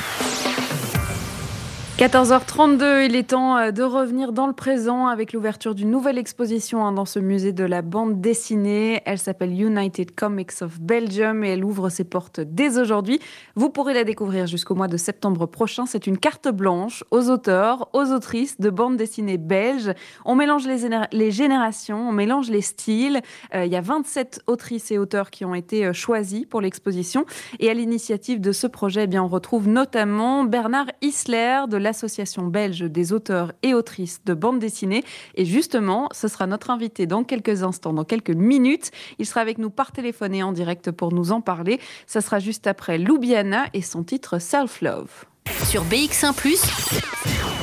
14h32, 1.98 3.06
il 3.06 3.16
est 3.16 3.30
temps 3.30 3.56
euh, 3.56 3.72
de 3.72 3.82
revenir 3.82 4.34
dans 4.34 4.48
le 4.48 4.54
présent 4.54 5.08
avec 5.08 5.32
l'ouverture 5.32 5.74
d'une 5.74 5.90
nouvelle 5.90 6.18
exposition 6.18 6.86
hein, 6.86 6.92
dans 6.92 7.06
ce 7.06 7.20
musée 7.20 7.54
de 7.54 7.64
la 7.64 7.82
bande 7.82 8.20
dessinée. 8.20 9.02
Elle 9.06 9.18
s'appelle 9.18 9.54
United 9.54 10.14
Comics 10.14 10.62
of 10.62 10.82
Belgium 10.82 11.46
et 11.46 11.52
elle 11.52 11.64
ouvre 11.64 11.88
ses 11.88 12.04
portes 12.04 12.42
dès 12.42 12.78
aujourd'hui. 12.80 13.22
Vous 13.56 13.70
pourrez 13.70 13.94
la 13.94 14.04
découvrir 14.04 14.46
jusqu'au 14.46 14.76
mois 14.76 14.90
de 14.90 14.98
septembre 14.98 15.46
prochain. 15.46 15.86
C'est 15.86 16.06
une 16.06 16.18
carte 16.18 16.50
blanche 16.50 17.06
aux 17.12 17.30
auteurs, 17.30 17.88
aux 17.94 18.12
autrices 18.12 18.60
de 18.60 18.70
bande 18.70 18.98
dessinée 18.98 19.38
belges. 19.38 19.94
On 20.26 20.36
mélange 20.36 20.68
les, 20.68 21.32
générations, 21.32 22.10
on 22.10 22.12
mélange 22.12 22.50
les 22.50 22.60
styles. 22.60 23.22
Euh, 23.54 23.64
il 23.64 23.72
y 23.72 23.78
a 23.78 23.82
27 23.82 24.42
autrices 24.48 24.92
et 24.92 24.98
auteurs 24.98 25.32
qui 25.32 25.46
ont 25.46 25.56
été 25.56 25.86
euh, 25.86 25.94
choisis 25.94 26.46
pour 26.46 26.60
l'exposition. 26.60 27.26
Et 27.62 27.70
à 27.70 27.74
l'initiative 27.74 28.42
de 28.42 28.52
ce 28.52 28.68
projet, 28.68 29.04
eh 29.04 29.08
bien, 29.08 29.24
on 29.24 29.30
retrouve 29.30 29.70
notamment 29.70 30.44
Bernard 30.44 30.88
Isler 31.02 31.62
de 31.70 31.85
l'Association 31.86 32.48
belge 32.48 32.82
des 32.82 33.14
auteurs 33.14 33.54
et 33.64 33.74
autrices 33.74 34.22
de 34.26 34.34
bande 34.34 34.60
dessinée. 34.60 35.04
Et 35.36 35.46
justement, 35.46 36.10
ce 36.12 36.28
sera 36.28 36.48
notre 36.48 36.72
invité 36.72 37.06
dans 37.06 37.24
quelques 37.24 37.64
instants, 37.64 37.94
dans 37.94 38.04
quelques 38.04 38.32
minutes. 38.32 38.92
Il 39.20 39.26
sera 39.26 39.42
avec 39.42 39.60
nous 39.60 39.70
par 39.70 39.92
téléphone 39.92 40.34
et 40.34 40.44
en 40.44 40.52
direct 40.52 40.92
pour 40.92 41.14
nous 41.14 41.32
en 41.32 41.42
parler. 41.42 41.80
Ça 42.08 42.22
sera 42.22 42.40
juste 42.40 42.66
après 42.68 42.98
Loubiana 42.98 43.68
et 43.74 43.84
son 43.84 44.04
titre 44.04 44.40
Self 44.40 44.82
Love. 44.82 45.26
Sur 45.64 45.84
BX1⁇ 45.86 46.34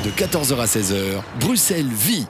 de 0.04 0.10
14h 0.10 0.56
à 0.56 0.64
16h, 0.64 1.22
Bruxelles 1.40 1.86
vit 1.86 2.26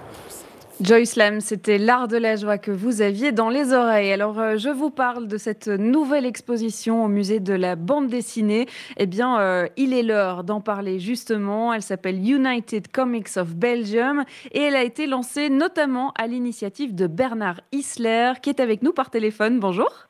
Joyce 0.83 1.15
Lam, 1.15 1.41
c'était 1.41 1.79
l'art 1.79 2.09
de 2.09 2.17
la 2.17 2.35
joie 2.35 2.59
que 2.59 2.73
vous 2.73 3.03
aviez 3.03 3.31
dans 3.31 3.51
les 3.51 3.73
oreilles. 3.73 4.11
Alors, 4.11 4.41
euh, 4.41 4.57
je 4.57 4.69
vous 4.69 4.91
parle 4.91 5.29
de 5.29 5.39
cette 5.39 5.69
nouvelle 5.69 6.27
exposition 6.27 7.05
au 7.05 7.09
musée 7.09 7.39
de 7.39 7.53
la 7.53 7.77
bande 7.77 8.09
dessinée. 8.09 8.67
Eh 8.97 9.07
bien, 9.07 9.39
euh, 9.39 9.69
il 9.77 9.93
est 9.95 10.03
l'heure 10.03 10.43
d'en 10.43 10.61
parler 10.61 10.99
justement. 10.99 11.73
Elle 11.73 11.83
s'appelle 11.83 12.17
United 12.17 12.91
Comics 12.91 13.37
of 13.37 13.55
Belgium 13.55 14.25
et 14.51 14.61
elle 14.61 14.75
a 14.75 14.83
été 14.83 15.07
lancée 15.07 15.51
notamment 15.51 16.13
à 16.19 16.27
l'initiative 16.27 16.97
de 16.97 17.07
Bernard 17.07 17.61
Isler 17.71 18.33
qui 18.43 18.51
est 18.51 18.59
avec 18.59 18.83
nous 18.83 18.93
par 18.93 19.11
téléphone. 19.11 19.61
Bonjour. 19.61 20.09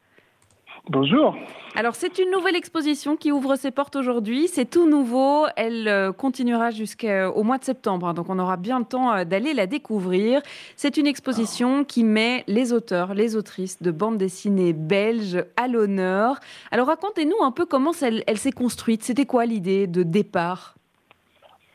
Bonjour. 0.89 1.37
Alors 1.77 1.95
c'est 1.95 2.19
une 2.19 2.31
nouvelle 2.33 2.57
exposition 2.57 3.17
qui 3.17 3.31
ouvre 3.31 3.55
ses 3.55 3.71
portes 3.71 3.95
aujourd'hui. 3.95 4.49
C'est 4.49 4.69
tout 4.69 4.89
nouveau. 4.89 5.47
Elle 5.57 5.87
euh, 5.87 6.13
continuera 6.13 6.71
jusqu'au 6.71 7.43
mois 7.45 7.59
de 7.59 7.65
septembre. 7.65 8.09
Hein. 8.09 8.15
donc 8.15 8.29
on 8.29 8.39
aura 8.39 8.57
bien 8.57 8.81
le 8.81 8.85
temps 8.85 9.13
euh, 9.13 9.25
d'aller 9.25 9.55
la 9.55 9.69
découvrir. 9.69 10.43
C'est 10.75 10.97
une 10.97 11.07
exposition 11.07 11.85
qui 11.85 12.03
met 12.03 12.43
les 12.49 12.73
auteurs, 12.73 13.15
les 13.15 13.37
autrices 13.37 13.81
de 13.81 13.93
bande 13.93 14.19
dessinée 14.19 14.73
belges 14.73 15.45
à 15.57 15.69
l'honneur. 15.69 16.41
Alors 16.73 16.89
racontez-nous 16.89 17.43
un 17.43 17.53
peu 17.53 17.65
comment 17.65 17.93
elle, 18.03 18.25
elle 18.27 18.39
s'est 18.39 18.53
construite. 18.53 19.05
C'était 19.05 19.27
quoi 19.27 19.47
l'idée 19.47 19.87
de 19.87 20.03
départ? 20.03 20.75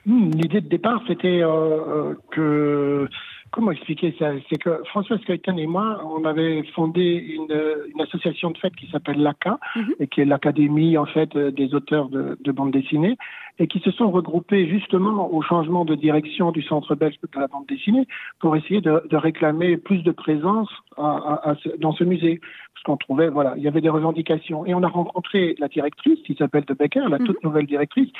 Hmm, 0.05 0.31
L'idée 0.31 0.61
de 0.61 0.69
départ, 0.69 1.01
c'était 1.07 1.41
euh, 1.43 2.13
que 2.31 3.09
Comment 3.57 3.71
expliquer 3.71 4.13
ça? 4.19 4.33
C'est 4.51 4.59
que 4.59 4.83
François 4.85 5.17
Skeuten 5.17 5.57
et 5.57 5.65
moi, 5.65 5.99
on 6.05 6.25
avait 6.25 6.61
fondé 6.75 7.01
une, 7.01 7.99
association 7.99 8.51
de 8.51 8.57
fête 8.59 8.75
qui 8.75 8.87
s'appelle 8.91 9.19
l'ACA, 9.19 9.57
mhm. 9.75 9.95
et 9.99 10.05
qui 10.05 10.21
est 10.21 10.25
l'Académie 10.25 10.95
en 10.95 11.07
fait 11.07 11.35
des 11.35 11.73
auteurs 11.73 12.09
de, 12.09 12.37
de 12.39 12.51
bande 12.51 12.69
dessinée, 12.69 13.17
et 13.57 13.65
qui 13.65 13.79
se 13.79 13.89
sont 13.89 14.11
regroupés 14.11 14.67
justement 14.67 15.33
au 15.33 15.41
changement 15.41 15.85
de 15.85 15.95
direction 15.95 16.51
du 16.51 16.61
Centre 16.61 16.93
belge 16.93 17.15
de 17.21 17.39
la 17.39 17.47
bande 17.47 17.65
dessinée 17.67 18.07
pour 18.39 18.55
essayer 18.55 18.79
de, 18.79 19.01
réclamer 19.11 19.77
plus 19.77 20.03
de 20.03 20.11
présence 20.11 20.69
dans 20.97 21.93
ce 21.93 22.03
musée. 22.03 22.39
Parce 22.75 22.83
qu'on 22.83 22.97
trouvait, 22.97 23.29
voilà, 23.29 23.55
il 23.57 23.63
y 23.63 23.67
avait 23.67 23.81
des 23.81 23.89
revendications. 23.89 24.67
Et 24.67 24.75
on 24.75 24.83
a 24.83 24.87
rencontré 24.87 25.55
la 25.57 25.67
directrice, 25.67 26.19
qui 26.27 26.35
s'appelle 26.35 26.65
De 26.65 26.75
Becker, 26.75 27.09
la 27.09 27.17
mhm. 27.17 27.25
toute 27.25 27.43
nouvelle 27.43 27.65
directrice, 27.65 28.11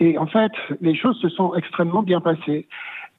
et 0.00 0.16
en 0.16 0.26
fait, 0.26 0.52
les 0.80 0.94
choses 0.94 1.20
se 1.20 1.28
sont 1.28 1.54
extrêmement 1.54 2.02
bien 2.02 2.22
passées 2.22 2.66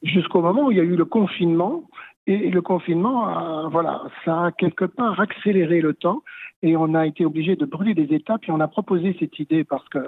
jusqu'au 0.03 0.41
moment 0.41 0.65
où 0.65 0.71
il 0.71 0.77
y 0.77 0.81
a 0.81 0.83
eu 0.83 0.95
le 0.95 1.05
confinement. 1.05 1.83
Et 2.29 2.49
le 2.49 2.61
confinement, 2.61 3.29
euh, 3.29 3.67
voilà, 3.69 4.01
ça 4.25 4.47
a 4.47 4.51
quelque 4.51 4.83
part 4.83 5.17
accéléré 5.21 5.79
le 5.79 5.93
temps 5.93 6.23
et 6.61 6.75
on 6.75 6.93
a 6.93 7.07
été 7.07 7.25
obligé 7.25 7.55
de 7.55 7.65
brûler 7.65 7.93
des 7.93 8.13
étapes 8.13 8.41
et 8.49 8.51
on 8.51 8.59
a 8.59 8.67
proposé 8.67 9.15
cette 9.17 9.39
idée 9.39 9.63
parce 9.63 9.87
que 9.87 9.99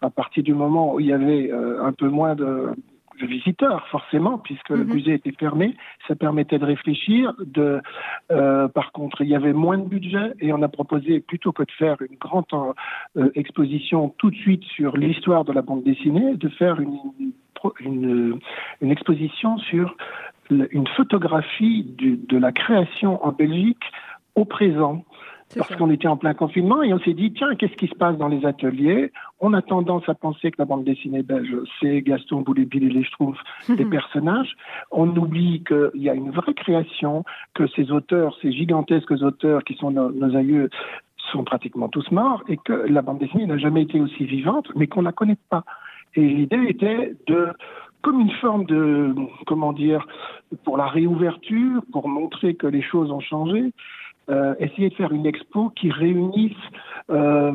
à 0.00 0.08
partir 0.08 0.42
du 0.42 0.54
moment 0.54 0.94
où 0.94 1.00
il 1.00 1.06
y 1.06 1.12
avait 1.12 1.52
euh, 1.52 1.84
un 1.84 1.92
peu 1.92 2.08
moins 2.08 2.34
de, 2.34 2.70
visiteurs, 3.20 3.86
forcément, 3.88 4.36
puisque 4.36 4.68
le 4.68 4.84
mhm. 4.84 4.92
musée 4.92 5.14
était 5.14 5.32
fermé. 5.32 5.74
Ça 6.06 6.14
permettait 6.14 6.58
de 6.58 6.66
réfléchir. 6.66 7.32
De, 7.40 7.80
euh, 8.30 8.68
par 8.68 8.92
contre, 8.92 9.22
il 9.22 9.28
y 9.28 9.34
avait 9.34 9.54
moins 9.54 9.78
de 9.78 9.88
budget 9.88 10.34
et 10.40 10.52
on 10.52 10.60
a 10.60 10.68
proposé, 10.68 11.20
plutôt 11.20 11.52
que 11.52 11.62
de 11.62 11.70
faire 11.72 11.96
une 12.02 12.16
grande 12.16 12.44
exposition 13.34 14.14
tout 14.18 14.30
de 14.30 14.36
suite 14.36 14.64
sur 14.64 14.96
l'histoire 14.98 15.46
de 15.46 15.52
la 15.52 15.62
bande 15.62 15.82
dessinée, 15.82 16.36
de 16.36 16.48
faire 16.50 16.78
une, 16.78 16.98
une, 17.80 18.38
une 18.80 18.90
exposition 18.90 19.58
sur 19.58 19.96
une 20.50 20.86
photographie 20.96 21.84
de 21.98 22.38
la 22.38 22.52
création 22.52 23.24
en 23.24 23.32
Belgique 23.32 23.82
au 24.34 24.44
présent. 24.44 25.04
Parce 25.54 25.76
qu'on 25.76 25.90
était 25.90 26.08
en 26.08 26.16
plein 26.16 26.34
confinement 26.34 26.82
et 26.82 26.92
on 26.92 26.98
s'est 26.98 27.14
dit, 27.14 27.32
tiens, 27.32 27.54
qu'est-ce 27.54 27.76
qui 27.76 27.86
se 27.86 27.94
passe 27.94 28.18
dans 28.18 28.26
les 28.26 28.44
ateliers? 28.44 29.12
On 29.38 29.52
a 29.52 29.62
tendance 29.62 30.08
à 30.08 30.14
penser 30.14 30.50
que 30.50 30.56
la 30.58 30.64
bande 30.64 30.84
dessinée 30.84 31.22
belge, 31.22 31.54
c'est 31.80 32.02
Gaston 32.02 32.40
Boulet-Bill 32.40 32.84
et 32.84 32.90
les 32.90 33.04
Schtroumpfs, 33.04 33.40
des 33.68 33.84
personnages. 33.84 34.56
On 34.90 35.08
oublie 35.16 35.62
qu'il 35.62 36.02
y 36.02 36.10
a 36.10 36.14
une 36.14 36.30
vraie 36.30 36.54
création, 36.54 37.24
que 37.54 37.68
ces 37.68 37.92
auteurs, 37.92 38.36
ces 38.42 38.50
gigantesques 38.50 39.12
auteurs 39.22 39.62
qui 39.62 39.74
sont 39.74 39.92
nos, 39.92 40.10
nos 40.10 40.36
aïeux, 40.36 40.68
sont 41.30 41.44
pratiquement 41.44 41.88
tous 41.88 42.10
morts 42.10 42.42
et 42.48 42.56
que 42.56 42.72
la 42.72 43.02
bande 43.02 43.18
dessinée 43.18 43.46
n'a 43.46 43.58
jamais 43.58 43.82
été 43.82 44.00
aussi 44.00 44.24
vivante, 44.24 44.68
mais 44.74 44.88
qu'on 44.88 45.00
ne 45.00 45.06
la 45.06 45.12
connaît 45.12 45.38
pas. 45.48 45.64
Et 46.16 46.22
l'idée 46.22 46.66
était 46.68 47.14
de, 47.26 47.48
comme 48.02 48.20
une 48.20 48.32
forme 48.32 48.64
de, 48.64 49.14
comment 49.46 49.72
dire, 49.72 50.06
pour 50.64 50.76
la 50.76 50.86
réouverture, 50.86 51.82
pour 51.92 52.08
montrer 52.08 52.54
que 52.54 52.66
les 52.66 52.82
choses 52.82 53.10
ont 53.10 53.20
changé, 53.20 53.72
euh, 54.28 54.54
essayer 54.58 54.88
de 54.88 54.94
faire 54.94 55.12
une 55.12 55.24
expo 55.26 55.70
qui 55.70 55.90
réunisse 55.90 56.56
euh, 57.10 57.52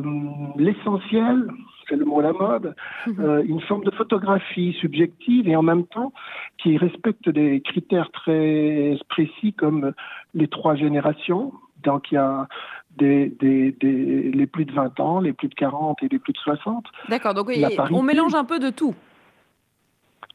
l'essentiel, 0.56 1.48
c'est 1.86 1.96
le 1.96 2.06
mot 2.06 2.20
à 2.20 2.22
la 2.22 2.32
mode, 2.32 2.74
mhm. 3.06 3.14
euh, 3.20 3.42
une 3.44 3.60
forme 3.60 3.84
de 3.84 3.90
photographie 3.90 4.72
subjective 4.80 5.48
et 5.48 5.54
en 5.54 5.62
même 5.62 5.84
temps 5.84 6.14
qui 6.56 6.78
respecte 6.78 7.28
des 7.28 7.60
critères 7.60 8.10
très 8.12 8.96
précis 9.10 9.52
comme 9.52 9.92
les 10.32 10.48
trois 10.48 10.74
générations. 10.74 11.52
Donc 11.82 12.10
il 12.10 12.14
y 12.14 12.18
a 12.18 12.48
des, 12.96 13.28
des, 13.40 13.72
des, 13.72 14.30
les 14.32 14.46
plus 14.46 14.64
de 14.64 14.72
20 14.72 15.00
ans, 15.00 15.20
les 15.20 15.32
plus 15.32 15.48
de 15.48 15.54
40 15.54 16.02
et 16.02 16.08
les 16.08 16.18
plus 16.18 16.32
de 16.32 16.38
60. 16.38 16.84
D'accord, 17.08 17.34
donc 17.34 17.50
on 17.90 18.02
mélange 18.02 18.34
un 18.34 18.44
peu 18.44 18.58
de 18.58 18.70
tout. 18.70 18.94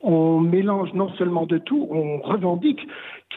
On 0.02 0.40
mélange 0.40 0.94
non 0.94 1.10
seulement 1.18 1.46
de 1.46 1.58
tout, 1.58 1.88
on 1.90 2.20
revendique 2.20 2.88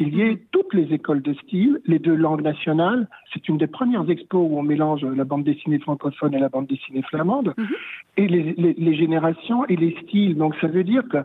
qu'il 0.00 0.16
y 0.16 0.22
ait 0.22 0.38
toutes 0.50 0.72
les 0.72 0.94
écoles 0.94 1.20
de 1.20 1.34
style, 1.34 1.78
les 1.84 1.98
deux 1.98 2.14
langues 2.14 2.40
nationales. 2.40 3.06
C'est 3.34 3.50
une 3.50 3.58
des 3.58 3.66
premières 3.66 4.08
expos 4.08 4.48
où 4.50 4.58
on 4.58 4.62
mélange 4.62 5.04
la 5.04 5.24
bande 5.24 5.44
dessinée 5.44 5.78
francophone 5.78 6.32
et 6.32 6.38
la 6.38 6.48
bande 6.48 6.66
dessinée 6.66 7.02
flamande, 7.02 7.52
mhm. 7.58 7.66
et 8.16 8.26
les, 8.26 8.54
les, 8.56 8.72
les, 8.72 8.94
générations 8.96 9.66
et 9.66 9.76
les 9.76 9.94
styles. 10.02 10.38
Donc 10.38 10.54
ça 10.58 10.68
veut 10.68 10.84
dire 10.84 11.02
que 11.10 11.18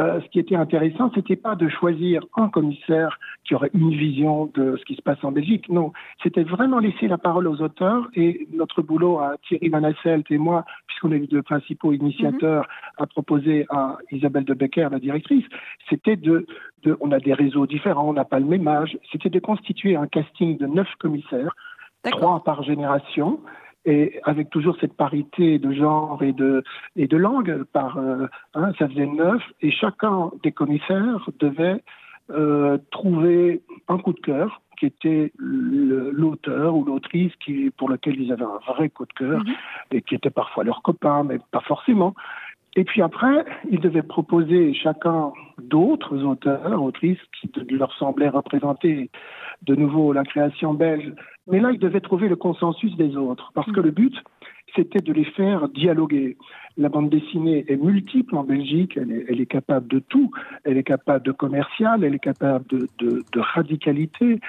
euh, 0.00 0.20
ce 0.20 0.28
qui 0.30 0.40
était 0.40 0.56
intéressant, 0.56 1.12
c'était 1.14 1.36
pas 1.36 1.54
de 1.54 1.68
choisir 1.68 2.24
un 2.36 2.48
commissaire 2.48 3.20
qui 3.44 3.54
aurait 3.54 3.70
une 3.72 3.90
vision 3.90 4.50
de 4.52 4.76
ce 4.76 4.84
qui 4.84 4.96
se 4.96 5.02
passe 5.02 5.22
en 5.22 5.30
Belgique. 5.30 5.68
Non, 5.68 5.92
c'était 6.22 6.42
vraiment 6.42 6.80
laisser 6.80 7.06
la 7.06 7.18
parole 7.18 7.46
aux 7.46 7.62
auteurs 7.62 8.08
et 8.14 8.48
notre 8.52 8.82
boulot 8.82 9.20
à 9.20 9.36
Thierry 9.46 9.68
Van 9.68 9.84
Asselt 9.84 10.28
et 10.30 10.38
moi, 10.38 10.64
puisqu'on 10.88 11.12
est 11.12 11.20
les 11.20 11.26
deux 11.28 11.42
principaux 11.42 11.92
initiateurs, 11.92 12.68
à 12.98 13.06
proposer 13.06 13.64
à 13.70 13.96
Isabelle 14.10 14.44
de 14.44 14.54
Becker, 14.54 14.88
la 14.90 14.98
directrice, 14.98 15.44
c'était 15.88 16.16
de, 16.16 16.46
de, 16.82 16.96
on 17.00 17.12
a 17.12 17.20
des 17.20 17.32
réseaux 17.32 17.66
différents, 17.66 18.07
on 18.08 18.14
n'a 18.14 18.24
pas 18.24 18.38
le 18.38 18.46
même 18.46 18.66
âge, 18.68 18.98
c'était 19.12 19.30
de 19.30 19.38
constituer 19.38 19.96
un 19.96 20.06
casting 20.06 20.58
de 20.58 20.66
neuf 20.66 20.88
commissaires, 20.98 21.54
trois 22.04 22.42
par 22.44 22.62
génération, 22.62 23.40
et 23.84 24.20
avec 24.24 24.50
toujours 24.50 24.76
cette 24.80 24.94
parité 24.94 25.58
de 25.58 25.72
genre 25.72 26.22
et 26.22 26.32
de, 26.32 26.62
et 26.96 27.06
de 27.06 27.16
langue, 27.16 27.64
par, 27.72 27.96
euh, 27.98 28.26
hein, 28.54 28.72
ça 28.78 28.88
faisait 28.88 29.06
neuf, 29.06 29.42
et 29.60 29.70
chacun 29.70 30.30
des 30.42 30.52
commissaires 30.52 31.28
devait 31.38 31.82
euh, 32.30 32.78
trouver 32.90 33.62
un 33.88 33.98
coup 33.98 34.12
de 34.12 34.20
cœur 34.20 34.60
qui 34.78 34.86
était 34.86 35.32
l'auteur 35.38 36.76
ou 36.76 36.84
l'autrice 36.84 37.32
qui 37.44 37.70
pour 37.70 37.88
lequel 37.88 38.20
ils 38.20 38.32
avaient 38.32 38.44
un 38.44 38.60
vrai 38.72 38.88
coup 38.90 39.06
de 39.06 39.12
cœur 39.12 39.40
mhm. 39.40 39.54
et 39.92 40.02
qui 40.02 40.14
était 40.14 40.30
parfois 40.30 40.62
leur 40.62 40.82
copain, 40.82 41.24
mais 41.24 41.38
pas 41.50 41.60
forcément. 41.60 42.14
Et 42.76 42.84
puis 42.84 43.02
après, 43.02 43.44
ils 43.70 43.80
devaient 43.80 44.02
proposer 44.02 44.74
chacun 44.74 45.32
d'autres 45.60 46.22
auteurs, 46.24 46.82
autrices 46.82 47.18
qui 47.40 47.50
leur 47.70 47.92
semblaient 47.94 48.28
représenter 48.28 49.10
de 49.62 49.74
nouveau 49.74 50.12
la 50.12 50.24
création 50.24 50.74
belge. 50.74 51.12
Mais 51.48 51.60
là, 51.60 51.70
ils 51.72 51.78
devaient 51.78 52.00
trouver 52.00 52.28
le 52.28 52.36
consensus 52.36 52.94
des 52.96 53.16
autres, 53.16 53.50
parce 53.54 53.70
que 53.72 53.80
le 53.80 53.90
but, 53.90 54.14
c'était 54.76 55.00
de 55.00 55.12
les 55.12 55.24
faire 55.24 55.68
dialoguer. 55.68 56.36
La 56.76 56.88
bande 56.88 57.10
dessinée 57.10 57.64
est 57.68 57.76
multiple 57.76 58.36
en 58.36 58.44
Belgique, 58.44 58.96
elle 58.96 59.40
est, 59.40 59.46
capable 59.46 59.88
de 59.88 59.98
tout, 59.98 60.30
elle 60.64 60.76
est 60.76 60.84
capable 60.84 61.24
de 61.24 61.32
commercial, 61.32 62.04
elle 62.04 62.14
est 62.14 62.20
capable 62.20 62.66
de, 62.68 63.40
radicalité, 63.40 64.40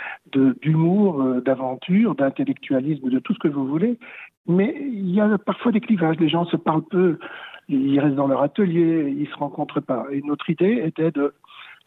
d'humour, 0.61 1.21
euh, 1.21 1.41
d'aventure, 1.41 2.15
d'intellectualisme, 2.15 3.09
de 3.09 3.19
tout 3.19 3.33
ce 3.33 3.39
que 3.39 3.47
vous 3.47 3.65
voulez. 3.65 3.97
Mais 4.47 4.75
il 4.79 5.09
y 5.09 5.21
a 5.21 5.37
parfois 5.37 5.71
des 5.71 5.79
clivages, 5.79 6.17
les 6.19 6.29
gens 6.29 6.45
se 6.45 6.57
parlent 6.57 6.85
peu 6.89 7.17
ils 7.69 7.99
restent 7.99 8.15
dans 8.15 8.27
leur 8.27 8.41
atelier, 8.41 9.15
ils 9.17 9.27
se 9.27 9.35
rencontrent 9.35 9.79
pas. 9.79 10.05
Et 10.11 10.21
notre 10.21 10.49
idée 10.49 10.81
était 10.85 11.11
de 11.11 11.33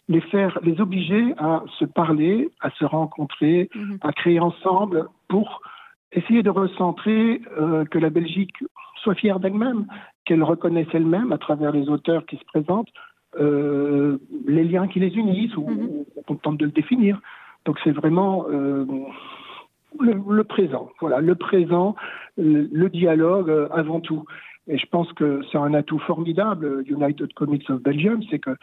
les 0.09 0.21
faire, 0.21 0.59
les 0.63 0.81
obliger 0.81 1.35
à 1.39 1.63
se 1.79 1.85
parler, 1.85 2.51
à 2.61 2.71
se 2.71 2.85
rencontrer, 2.85 3.69
mhm. 3.75 3.99
à 4.01 4.13
créer 4.13 4.41
ensemble 4.41 5.09
pour 5.29 5.61
essayer 6.13 6.43
de 6.43 6.51
recentrer 6.51 7.41
euh, 7.59 7.85
que 7.85 7.99
la 7.99 8.11
Belgique 8.11 8.57
soit 9.03 9.15
fière 9.15 9.41
d'elle-même, 9.41 9.87
qu'elle 10.25 10.43
reconnaisse 10.43 10.89
elle-même 10.93 11.33
à 11.33 11.39
travers 11.39 11.73
les 11.73 11.89
auteurs 11.89 12.27
qui 12.27 12.37
se 12.37 12.45
présentent 12.45 12.93
euh, 13.41 14.19
les 14.47 14.65
liens 14.65 14.89
qui 14.89 15.01
les 15.01 15.17
unissent 15.17 15.57
ou, 15.57 16.07
on 16.29 16.35
tente 16.35 16.59
de 16.59 16.67
le 16.67 16.71
définir. 16.71 17.19
Donc 17.65 17.79
c'est 17.83 17.91
vraiment 17.91 18.45
euh, 18.51 18.85
le, 20.01 20.45
présent, 20.45 20.91
voilà, 21.01 21.21
le 21.21 21.35
présent, 21.35 21.97
le, 22.37 22.89
dialogue 22.89 23.51
avant 23.73 24.01
tout. 24.01 24.25
Et 24.69 24.79
je 24.79 24.87
pense 24.87 25.13
que 25.13 25.41
c'est 25.51 25.59
un 25.59 25.75
atout 25.75 25.99
formidable, 25.99 26.85
United 26.87 27.33
Comics 27.35 27.69
of 27.71 27.83
Belgium, 27.83 28.23
c'est 28.31 28.39
que 28.39 28.57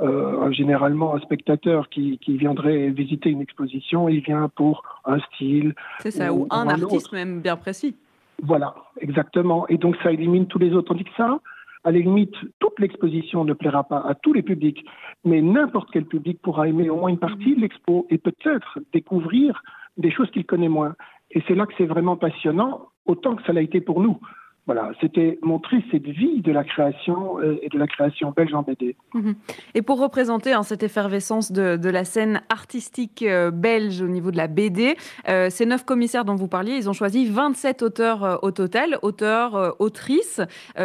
euh, 0.00 0.50
généralement 0.52 1.14
un 1.14 1.20
spectateur 1.20 1.88
qui, 1.90 2.18
qui, 2.18 2.36
viendrait 2.38 2.88
visiter 2.90 3.28
une 3.30 3.42
exposition, 3.42 4.08
il 4.08 4.20
vient 4.20 4.48
pour 4.48 4.82
un 5.04 5.18
style. 5.20 5.74
C'est 5.98 6.10
ça, 6.10 6.32
ou, 6.32 6.46
un, 6.50 6.68
artiste 6.68 7.12
même 7.12 7.40
bien 7.40 7.56
précis. 7.56 7.96
Voilà, 8.42 8.74
exactement. 9.00 9.68
Et 9.68 9.76
donc 9.76 9.96
ça 10.02 10.12
élimine 10.12 10.46
tous 10.46 10.58
les 10.58 10.72
autres. 10.72 10.88
Tandis 10.88 11.04
que 11.04 11.10
ça, 11.16 11.40
à 11.84 11.90
la 11.90 11.98
limite, 11.98 12.34
toute 12.60 12.78
l'exposition 12.78 13.44
ne 13.44 13.52
plaira 13.52 13.84
pas 13.84 13.98
à 13.98 14.14
tous 14.14 14.32
les 14.32 14.42
publics, 14.42 14.84
mais 15.24 15.42
n'importe 15.42 15.90
quel 15.92 16.06
public 16.06 16.40
pourra 16.40 16.68
aimer 16.68 16.88
au 16.88 16.96
moins 16.96 17.10
une 17.10 17.18
partie 17.18 17.54
de 17.56 17.60
l'expo 17.60 18.06
et 18.08 18.16
peut-être 18.18 18.78
découvrir 18.92 19.62
des 19.98 20.10
choses 20.10 20.30
qu'il 20.30 20.46
connaît 20.46 20.68
moins. 20.68 20.94
Et 21.30 21.42
c'est 21.46 21.54
là 21.54 21.66
que 21.66 21.74
c'est 21.76 21.86
vraiment 21.86 22.16
passionnant, 22.16 22.88
autant 23.06 23.36
que 23.36 23.42
ça 23.44 23.52
l'a 23.52 23.62
été 23.62 23.80
pour 23.80 24.00
nous. 24.00 24.18
Voilà, 24.66 24.92
c'était 25.00 25.38
montrer 25.42 25.82
cette 25.90 26.06
vie 26.06 26.42
de 26.42 26.52
la 26.52 26.64
création 26.64 27.40
euh, 27.40 27.58
et 27.62 27.68
de 27.70 27.78
la 27.78 27.86
création 27.86 28.30
belge 28.30 28.54
en 28.54 28.62
BD. 28.62 28.94
Mhm. 29.14 29.34
Et 29.74 29.82
pour 29.82 29.98
représenter 29.98 30.52
hein, 30.52 30.62
cette 30.62 30.82
effervescence 30.82 31.50
de, 31.50 31.90
la 31.90 32.04
scène 32.04 32.42
artistique 32.50 33.22
euh, 33.22 33.50
belge 33.50 34.02
au 34.02 34.06
niveau 34.06 34.30
de 34.30 34.36
la 34.36 34.46
BD, 34.46 34.96
euh, 35.28 35.48
ces 35.50 35.66
neuf 35.66 35.84
commissaires 35.84 36.24
dont 36.24 36.36
vous 36.36 36.46
parliez, 36.46 36.74
ils 36.74 36.88
ont 36.88 36.92
choisi 36.92 37.26
27 37.26 37.82
auteurs 37.82 38.38
au 38.44 38.50
total, 38.50 38.98
auteurs, 39.02 39.76
autrices, 39.80 40.40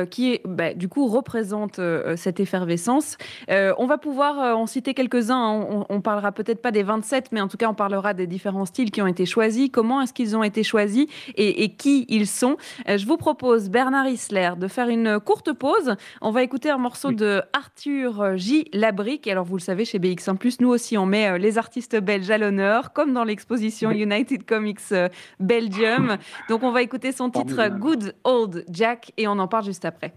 qui 0.09 0.39
bah, 0.45 0.73
du 0.73 0.87
coup 0.87 1.07
représentent 1.07 1.81
cette 2.15 2.39
effervescence. 2.39 3.17
on 3.49 3.85
va 3.85 3.97
pouvoir 3.97 4.57
en 4.57 4.65
citer 4.65 4.93
quelques-uns. 4.93 5.35
Hein. 5.35 5.85
On, 5.89 5.95
ne 5.95 6.01
parlera 6.01 6.31
peut-être 6.31 6.61
pas 6.61 6.71
des 6.71 6.83
27, 6.83 7.31
mais 7.31 7.41
en 7.41 7.47
tout 7.47 7.57
cas 7.57 7.69
on 7.69 7.73
parlera 7.73 8.13
des 8.13 8.27
différents 8.27 8.65
styles 8.65 8.91
qui 8.91 9.01
ont 9.01 9.07
été 9.07 9.25
choisis. 9.25 9.69
Comment 9.71 10.01
est-ce 10.01 10.13
qu'ils 10.13 10.35
ont 10.35 10.43
été 10.43 10.63
choisis 10.63 11.05
et, 11.35 11.63
et 11.63 11.69
qui 11.69 12.05
ils 12.09 12.27
sont? 12.27 12.57
Je 12.87 13.05
vous 13.05 13.17
propose 13.17 13.64
Bernard 13.69 14.07
Isler 14.07 14.51
de 14.57 14.67
faire 14.67 14.89
une 14.89 15.19
courte 15.19 15.53
pause. 15.53 15.95
On 16.21 16.31
va 16.31 16.43
écouter 16.43 16.69
un 16.69 16.77
morceau 16.77 17.11
de 17.11 17.41
Arthur 17.53 18.37
J. 18.37 18.69
Labrique. 18.73 19.27
Alors, 19.27 19.45
vous 19.45 19.57
le 19.57 19.61
savez, 19.61 19.85
chez 19.85 19.99
BX1+, 19.99 20.57
nous 20.59 20.69
aussi, 20.69 20.97
on 20.97 21.05
met 21.05 21.29
euh, 21.29 21.37
les 21.37 21.57
artistes 21.57 21.95
belges 21.99 22.29
à 22.31 22.37
l'honneur, 22.37 22.93
comme 22.93 23.13
dans 23.13 23.23
l'exposition 23.23 23.91
United 23.91 24.45
Comics 24.45 24.79
euh, 24.91 25.09
Belgium. 25.39 26.17
Donc, 26.49 26.63
on 26.63 26.71
va 26.71 26.81
écouter 26.81 27.11
son 27.11 27.29
titre 27.29 27.67
Good 27.69 28.15
Old 28.23 28.65
Jack 28.69 29.11
et 29.17 29.27
on 29.27 29.37
en 29.39 29.47
parle 29.47 29.65
juste 29.65 29.85
après. 29.85 30.13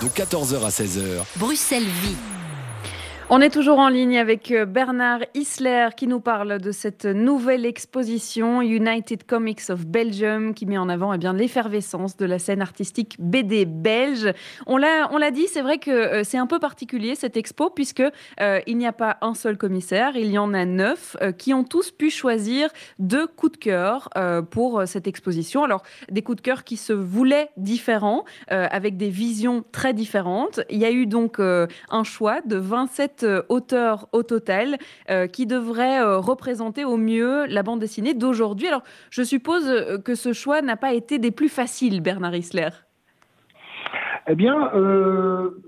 De 0.00 0.08
14h 0.08 0.64
à 0.64 0.70
16h. 0.70 1.38
Bruxelles 1.38 1.82
Vie. 1.82 2.43
On 3.30 3.40
est 3.40 3.48
toujours 3.48 3.78
en 3.78 3.88
ligne 3.88 4.18
avec 4.18 4.50
euh, 4.50 4.66
Bernard 4.66 5.20
Isler 5.32 5.88
qui 5.96 6.06
nous 6.06 6.20
parle 6.20 6.60
de 6.60 6.72
cette 6.72 7.06
nouvelle 7.06 7.64
exposition 7.64 8.60
United 8.60 9.24
Comics 9.24 9.70
of 9.70 9.86
Belgium 9.86 10.52
qui 10.52 10.66
met 10.66 10.76
en 10.76 10.90
avant 10.90 11.14
eh 11.14 11.16
bien 11.16 11.32
l'effervescence 11.32 12.18
de 12.18 12.26
la 12.26 12.38
scène 12.38 12.60
artistique 12.60 13.16
BD 13.18 13.64
belge. 13.64 14.30
On 14.66 14.76
l'a 14.76 15.08
on 15.10 15.16
l'a 15.16 15.30
dit, 15.30 15.46
c'est 15.48 15.62
vrai 15.62 15.78
que 15.78 15.90
euh, 15.90 16.22
c'est 16.22 16.36
un 16.36 16.46
peu 16.46 16.58
particulier 16.58 17.14
cette 17.14 17.38
expo 17.38 17.70
puisque 17.70 18.02
euh, 18.42 18.60
il 18.66 18.76
n'y 18.76 18.86
a 18.86 18.92
pas 18.92 19.16
un 19.22 19.32
seul 19.32 19.56
commissaire, 19.56 20.16
il 20.16 20.30
y 20.30 20.36
en 20.36 20.52
a 20.52 20.66
neuf 20.66 21.16
qui 21.38 21.54
ont 21.54 21.64
tous 21.64 21.92
pu 21.92 22.10
choisir 22.10 22.68
deux 22.98 23.26
coups 23.26 23.52
de 23.52 23.56
cœur 23.56 24.10
pour 24.50 24.82
cette 24.86 25.06
exposition. 25.06 25.64
Alors 25.64 25.82
des 26.10 26.20
coups 26.20 26.36
de 26.36 26.42
cœur 26.42 26.62
qui 26.62 26.76
se 26.76 26.92
voulaient 26.92 27.48
différents 27.56 28.24
avec 28.48 28.96
des 28.96 29.08
visions 29.08 29.64
très 29.72 29.94
différentes. 29.94 30.60
Il 30.68 30.78
y 30.78 30.84
a 30.84 30.90
eu 30.90 31.06
donc 31.06 31.38
un 31.38 32.04
choix 32.04 32.40
de 32.42 32.56
27 32.56 33.13
euh, 33.22 33.42
auteurs 33.48 34.08
au 34.12 34.22
total 34.22 34.78
euh, 35.10 35.26
qui 35.26 35.46
devraient 35.46 36.00
euh, 36.00 36.18
représenter 36.18 36.84
au 36.84 36.96
mieux 36.96 37.46
la 37.46 37.62
bande 37.62 37.80
dessinée 37.80 38.14
d'aujourd'hui. 38.14 38.68
Alors, 38.68 38.82
je 39.10 39.22
suppose 39.22 40.00
que 40.04 40.14
ce 40.14 40.32
choix 40.32 40.62
n'a 40.62 40.76
pas 40.76 40.94
été 40.94 41.18
des 41.18 41.30
plus 41.30 41.48
faciles, 41.48 42.00
Bernard 42.00 42.34
Isler. 42.34 42.70
Eh 44.26 44.34
bien, 44.34 44.70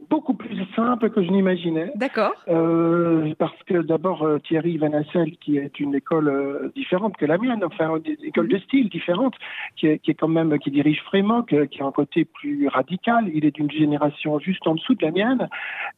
beaucoup 0.09 0.35
plus 0.35 0.64
simple 0.75 1.11
que 1.11 1.23
je 1.23 1.31
n'imaginais. 1.31 1.92
D'accord. 1.97 2.33
Euh, 2.49 3.35
parce 3.38 3.61
que 3.64 3.83
d'abord, 3.83 4.23
euh, 4.23 4.38
Thierry 4.38 4.79
Van 4.79 4.92
Assel, 4.92 5.37
qui 5.38 5.59
est 5.59 5.81
une 5.81 5.95
école 5.95 6.29
euh, 6.29 6.73
différente 6.75 7.16
que 7.16 7.27
la 7.27 7.38
mienne, 7.38 7.62
enfin, 7.64 7.97
une 8.05 8.25
école 8.25 8.49
de 8.49 8.59
style 8.59 8.88
différente, 8.88 9.35
qui 9.77 9.88
est, 9.88 9.99
qui 9.99 10.12
est 10.12 10.14
quand 10.14 10.29
même, 10.29 10.59
qui 10.59 10.71
dirige 10.71 11.03
vraiment, 11.07 11.42
qui 11.42 11.57
a 11.57 11.85
un 11.85 11.92
côté 11.92 12.25
plus 12.25 12.69
radical. 12.69 13.31
Il 13.33 13.45
est 13.45 13.51
d'une 13.51 13.71
génération 13.71 14.38
juste 14.38 14.66
en 14.66 14.75
dessous 14.75 14.95
de 14.95 15.05
la 15.05 15.11
mienne, 15.11 15.49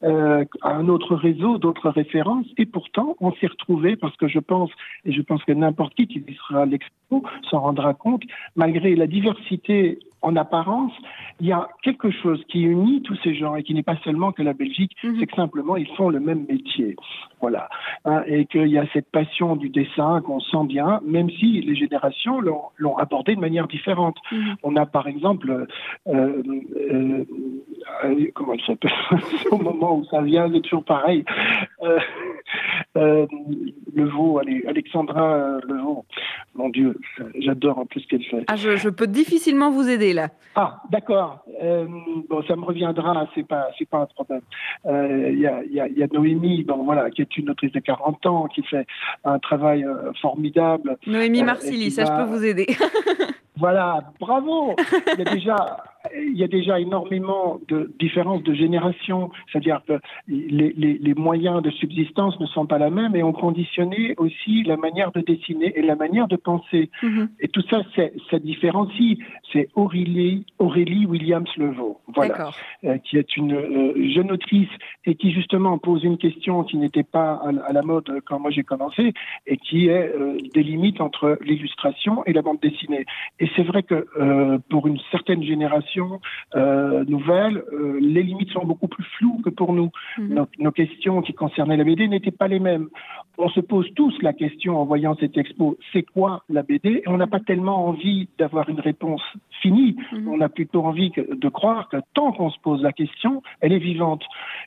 euh, 0.03 0.44
un 0.62 0.88
autre 0.88 1.14
réseau, 1.14 1.59
d'autres 1.59 1.90
références. 1.90 2.47
Et 2.57 2.66
pourtant, 2.66 3.16
on 3.21 3.33
s'est 3.33 3.47
retrouvés 3.47 3.97
parce 3.97 4.16
que 4.16 4.29
je 4.29 4.38
pense, 4.38 4.71
et 5.05 5.12
je 5.12 5.23
pense 5.23 5.44
que 5.44 5.53
n'importe 5.53 5.94
qui 5.94 6.07
qui 6.07 6.25
sera 6.35 6.62
à 6.62 6.66
l'expo 6.66 7.23
s'en 7.51 7.61
rendra 7.61 7.94
compte, 7.94 8.23
malgré 8.57 8.94
la 8.94 9.07
diversité 9.07 9.99
en 10.23 10.37
apparence, 10.37 10.93
il 11.41 11.47
y 11.47 11.53
a 11.53 11.69
quelque 11.83 12.11
chose 12.11 12.43
qui 12.49 12.63
unit 12.63 13.03
tous 13.03 13.17
ces 13.23 13.35
gens 13.35 13.55
et 13.55 13.63
qui 13.63 13.75
n'est 13.75 13.83
pas 13.83 13.97
seulement 14.05 14.33
que 14.33 14.43
la 14.43 14.53
Belgique, 14.53 14.97
mhm. 15.03 15.17
c'est 15.19 15.27
que 15.27 15.37
simplement 15.37 15.77
ils 15.77 15.89
font 15.97 16.09
le 16.09 16.21
même 16.21 16.47
métier. 16.49 16.97
Voilà. 17.41 17.69
Hein, 18.05 18.23
et 18.27 18.47
qu'il 18.47 18.67
y 18.67 18.79
a 18.79 18.87
cette 18.93 19.11
passion 19.11 19.55
du 19.55 19.69
dessin 19.69 20.21
qu'on 20.23 20.41
sent 20.41 20.65
bien, 20.67 21.01
même 21.05 21.31
si 21.31 21.61
les 21.61 21.77
générations 21.77 22.41
l'ont 22.41 22.97
abordé 22.97 23.37
de 23.37 23.41
manière 23.41 23.69
différente. 23.69 24.17
Mhm. 24.33 24.57
On 24.63 24.77
a 24.77 24.87
par 24.87 25.07
exemple, 25.07 25.67
euh, 26.09 26.43
euh, 26.91 27.25
euh, 28.05 28.31
comment 28.35 28.55
il 28.55 28.63
s'appelle 28.65 28.91
Au 29.51 29.59
moment 29.59 29.99
où 29.99 30.05
ça 30.07 30.23
vient, 30.23 30.51
c'est 30.53 30.61
toujours 30.63 30.85
pareil. 30.85 31.25
le 32.95 34.05
veau, 34.05 34.41
Alexandra 34.67 35.59
Levaux. 35.69 36.05
Mon 36.55 36.71
Dieu, 36.71 36.99
j'adore 37.39 37.79
en 37.79 37.87
plus 37.87 38.01
ce 38.01 38.09
qu'elle 38.09 38.25
fait. 38.25 38.45
Ah, 38.49 38.57
je, 38.57 38.77
je, 38.77 38.89
peux 38.89 39.07
difficilement 39.07 39.71
vous 39.71 39.89
aider 39.89 40.08
là. 40.12 40.29
Ah, 40.55 40.83
d'accord. 40.90 41.44
bon, 42.29 42.42
ça 42.47 42.57
me 42.57 42.64
reviendra, 42.64 43.29
c'est 43.35 43.47
pas, 43.47 43.68
c'est 43.79 43.88
pas 43.88 43.99
un 43.99 44.07
problème. 44.07 44.40
Il 44.85 45.38
y, 45.38 45.47
a, 45.47 45.62
y, 45.64 45.81
a, 45.81 45.88
y, 45.88 46.03
a, 46.03 46.07
Noémie, 46.12 46.64
bon 46.64 46.85
voilà, 46.85 47.11
qui 47.11 47.23
est 47.23 47.37
une 47.37 47.51
autrice 47.51 47.73
de 47.73 47.81
40 47.81 48.27
ans, 48.27 48.47
qui 48.47 48.62
fait 48.62 48.87
un 49.25 49.38
travail 49.38 49.85
euh, 49.85 50.12
formidable. 50.21 50.97
Noémie 51.07 51.42
euh, 51.42 51.47
Marsili, 51.47 51.90
ça 51.90 52.05
je 52.05 52.11
peux 52.12 52.31
vous 52.31 52.44
aider. 52.44 52.66
voilà, 53.59 54.12
bravo. 54.21 54.75
Il 55.14 55.18
y 55.18 55.29
a 55.29 55.35
déjà 55.35 55.57
il 56.16 56.37
y 56.37 56.44
a 56.44 56.49
déjà 56.49 56.81
énormément 56.81 57.61
de 57.68 57.92
différences 57.99 58.42
de 58.42 58.55
génération, 58.55 59.31
c'est-à-dire 59.51 59.83
que 59.87 60.01
les, 60.29 60.73
les, 60.77 60.99
les, 60.99 61.14
moyens 61.14 61.62
de 61.62 61.71
subsistance 61.71 62.38
ne 62.40 62.47
sont 62.47 62.66
pas 62.66 62.79
la 62.79 62.90
même 62.90 63.16
et 63.16 63.23
ont 63.23 63.33
conditionné 63.33 64.14
aussi 64.16 64.62
la 64.62 64.77
manière 64.77 65.12
de 65.12 65.21
dessiner 65.21 65.77
et 65.77 65.83
la 65.83 65.97
manière 65.97 66.29
de 66.29 66.37
penser. 66.37 66.90
Mm-hmm. 67.03 67.29
Et 67.40 67.49
tout 67.49 67.62
ça, 67.68 67.83
ça 68.31 68.38
différencie. 68.38 69.18
C'est 69.53 69.68
Aurélie, 69.75 70.47
Aurélie 70.59 71.07
Williams 71.07 71.49
Levaux, 71.57 72.01
voilà, 72.14 72.51
euh, 72.85 72.99
qui 72.99 73.16
est 73.16 73.37
une 73.37 73.55
euh, 73.55 74.12
jeune 74.14 74.31
autrice 74.31 74.68
et 75.05 75.14
qui 75.14 75.33
justement 75.33 75.79
pose 75.79 76.05
une 76.05 76.18
question 76.18 76.64
qui 76.64 76.77
n'était 76.77 77.03
pas 77.03 77.40
à, 77.66 77.73
la 77.73 77.83
mode 77.83 78.21
quand 78.27 78.38
moi 78.38 78.51
j'ai 78.51 78.62
commencé 78.62 79.12
et 79.47 79.57
qui 79.57 79.88
est 79.88 80.14
euh, 80.14 80.38
des 80.55 80.62
limites 80.62 81.01
entre 81.01 81.38
l'illustration 81.42 82.25
et 82.25 82.33
la 82.33 82.42
bande 82.42 82.61
dessinée. 82.61 83.05
Et 83.40 83.48
c'est 83.57 83.63
vrai 83.63 83.83
que 83.83 84.07
pour 84.69 84.87
une 84.87 84.99
certaine 85.11 85.43
génération 85.43 86.21
euh, 86.55 87.05
nouvelles, 87.05 87.63
euh, 87.73 87.99
les 88.01 88.23
limites 88.23 88.51
sont 88.51 88.65
beaucoup 88.65 88.89
plus 88.89 89.05
floues 89.19 89.41
que 89.45 89.51
pour 89.51 89.73
nous. 89.73 89.91
Mhm. 90.19 90.47
Nos, 90.59 90.73
questions 90.73 91.23
qui 91.23 91.33
concernaient 91.33 91.77
la 91.77 91.85
BD 91.85 92.09
n'étaient 92.09 92.31
pas 92.31 92.49
les 92.49 92.61
mêmes. 92.61 92.89
On 93.37 93.49
se 93.49 93.61
pose 93.61 93.87
tous 93.95 94.15
la 94.23 94.33
question 94.33 94.81
en 94.81 94.85
voyant 94.85 95.17
cette 95.19 95.37
expo, 95.37 95.79
c'est 95.93 96.03
quoi 96.03 96.45
la 96.49 96.63
BD 96.63 97.03
Et 97.05 97.09
on 97.09 97.17
n'a 97.17 97.27
pas 97.27 97.41
tellement 97.41 97.87
envie 97.87 98.29
d'avoir 98.39 98.69
une 98.69 98.81
réponse 98.81 99.23
finie. 99.61 99.97
Mhm. 100.12 100.29
On 100.29 100.40
a 100.40 100.49
plutôt 100.49 100.85
envie 100.85 101.11
de 101.11 101.49
croire 101.49 101.88
que 101.88 101.97
tant 102.14 102.33
qu'on 102.33 102.51
se 102.51 102.59
pose 102.61 102.83
la 102.83 102.92
question, 102.92 103.42
elle 103.61 103.73
est 103.73 103.79
vivante. 103.79 104.25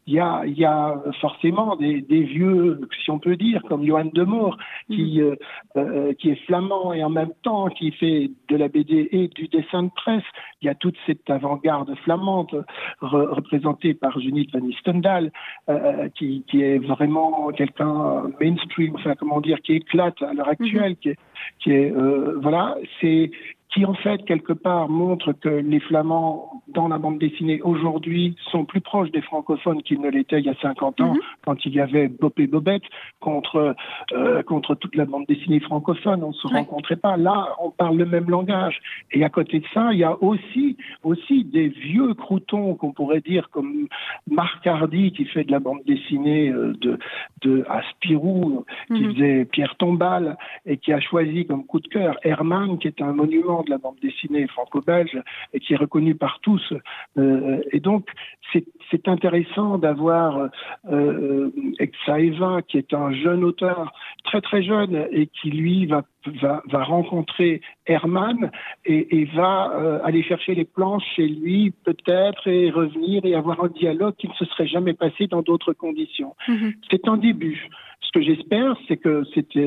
Il 0.07 0.13
y 0.13 0.19
a, 0.19 0.43
il 0.45 0.57
y 0.57 0.65
a 0.65 1.01
forcément 1.19 1.75
des, 1.75 2.01
des 2.01 2.23
vieux, 2.23 2.81
si 3.03 3.11
on 3.11 3.19
peut 3.19 3.35
dire, 3.35 3.61
comme 3.67 3.85
Johan 3.85 4.09
de 4.13 4.23
Moor, 4.23 4.57
qui, 4.87 5.21
mhm. 5.21 5.35
euh, 5.77 6.13
qui 6.13 6.29
est 6.29 6.45
flamand 6.45 6.93
et 6.93 7.03
en 7.03 7.09
même 7.09 7.33
temps 7.43 7.67
qui 7.67 7.91
fait 7.91 8.31
de 8.49 8.55
la 8.55 8.67
BD 8.67 9.09
et 9.11 9.27
du 9.29 9.47
dessin 9.47 9.83
de 9.83 9.91
presse. 9.95 10.23
Il 10.61 10.67
y 10.67 10.69
a 10.69 10.75
toute 10.75 10.95
cette 11.05 11.29
avant-garde 11.29 11.93
flamande 12.03 12.65
représentée 13.01 13.93
par 13.93 14.19
Junit 14.19 14.47
Van 14.53 14.65
Istendal, 14.67 15.31
euh, 15.69 16.09
qui, 16.15 16.43
qui, 16.47 16.61
est 16.61 16.77
vraiment 16.77 17.49
quelqu'un 17.49 18.23
mainstream, 18.39 18.95
enfin 18.95 19.15
comment 19.15 19.41
dire, 19.41 19.59
qui 19.61 19.73
éclate 19.73 20.21
à 20.21 20.33
l'heure 20.33 20.49
actuelle, 20.49 20.91
mhm. 20.91 20.97
qui 20.97 21.09
est, 21.09 21.17
qui 21.59 21.71
est 21.71 21.91
euh, 21.91 22.37
voilà, 22.41 22.75
c'est 22.99 23.31
qui 23.73 23.85
en 23.85 23.93
fait 23.93 24.23
quelque 24.25 24.53
part 24.53 24.89
montre 24.89 25.31
que 25.31 25.49
les 25.49 25.79
Flamands 25.79 26.61
dans 26.67 26.87
la 26.87 26.97
bande 26.97 27.19
dessinée 27.19 27.61
aujourd'hui 27.61 28.35
sont 28.51 28.65
plus 28.65 28.81
proches 28.81 29.11
des 29.11 29.21
francophones 29.21 29.81
qu'ils 29.81 30.01
ne 30.01 30.09
l'étaient 30.09 30.39
il 30.39 30.45
y 30.45 30.49
a 30.49 30.55
50 30.61 31.01
ans, 31.01 31.13
mhm. 31.13 31.19
quand 31.45 31.65
il 31.65 31.73
y 31.73 31.79
avait 31.79 32.07
Bob 32.07 32.33
et 32.37 32.47
Bobette 32.47 32.83
contre 33.19 33.75
euh, 34.13 34.43
contre 34.43 34.75
toute 34.75 34.95
la 34.95 35.05
bande 35.05 35.25
dessinée 35.27 35.59
francophone, 35.59 36.23
on 36.23 36.29
ne 36.29 36.33
se 36.33 36.47
rencontrait 36.47 36.95
pas. 36.95 37.15
Là, 37.17 37.55
on 37.61 37.71
parle 37.71 37.97
le 37.97 38.05
même 38.05 38.29
langage. 38.29 38.79
Et 39.11 39.23
à 39.23 39.29
côté 39.29 39.59
de 39.59 39.65
ça, 39.73 39.93
il 39.93 39.99
y 39.99 40.03
a 40.03 40.21
aussi 40.21 40.77
aussi 41.03 41.43
des 41.43 41.69
vieux 41.69 42.13
croutons 42.13 42.75
qu'on 42.75 42.91
pourrait 42.91 43.21
dire 43.21 43.49
comme 43.49 43.87
Marc 44.29 44.65
Hardy 44.67 45.11
qui 45.13 45.25
fait 45.25 45.43
de 45.43 45.51
la 45.51 45.59
bande 45.59 45.81
dessinée 45.85 46.49
euh, 46.49 46.73
de 46.81 46.99
de 47.41 47.65
Aspirou, 47.69 48.65
qui 48.87 48.93
mhm. 48.93 49.13
faisait 49.13 49.45
Pierre 49.45 49.75
Tombal 49.77 50.37
et 50.65 50.77
qui 50.77 50.91
a 50.91 50.99
choisi 50.99 51.45
comme 51.45 51.65
coup 51.65 51.79
de 51.79 51.87
cœur 51.87 52.17
Herman, 52.23 52.77
qui 52.77 52.87
est 52.87 53.01
un 53.01 53.13
monument 53.13 53.60
de 53.63 53.69
la 53.69 53.77
bande 53.77 53.97
dessinée 54.01 54.47
franco-belge 54.47 55.21
et 55.53 55.59
qui 55.59 55.73
est 55.73 55.77
reconnu 55.77 56.15
par 56.15 56.39
tous. 56.41 56.73
Euh, 57.17 57.61
et 57.71 57.79
donc, 57.79 58.09
c'est 58.51 58.65
intéressant 59.07 59.77
d'avoir 59.77 60.37
euh, 60.37 60.47
euh 60.91 61.51
Exaeva, 61.79 62.61
qui 62.61 62.77
est 62.77 62.93
un 62.93 63.11
jeune 63.11 63.43
auteur, 63.43 63.93
très 64.23 64.41
très 64.41 64.63
jeune, 64.63 65.07
et 65.11 65.27
qui 65.27 65.49
lui 65.49 65.85
va, 65.85 66.03
va, 66.41 66.61
va 66.69 66.83
rencontrer 66.83 67.61
Herman 67.85 68.51
et, 68.85 69.19
et 69.19 69.25
va 69.25 69.71
euh, 69.73 69.99
aller 70.03 70.23
chercher 70.23 70.55
les 70.55 70.65
planches 70.65 71.03
chez 71.15 71.27
lui, 71.27 71.71
peut-être, 71.83 72.47
et 72.47 72.69
revenir 72.69 73.25
et 73.25 73.35
avoir 73.35 73.63
un 73.63 73.69
dialogue 73.69 74.15
qui 74.17 74.27
ne 74.27 74.33
se 74.33 74.45
serait 74.45 74.67
jamais 74.67 74.93
passé 74.93 75.27
dans 75.27 75.41
d'autres 75.41 75.73
conditions. 75.73 76.35
Mhm. 76.47 76.73
C'est 76.89 77.07
un 77.07 77.17
début. 77.17 77.67
Ce 78.01 78.11
que 78.11 78.21
j'espère, 78.21 78.75
c'est 78.87 78.97
que 78.97 79.23
cette, 79.33 79.57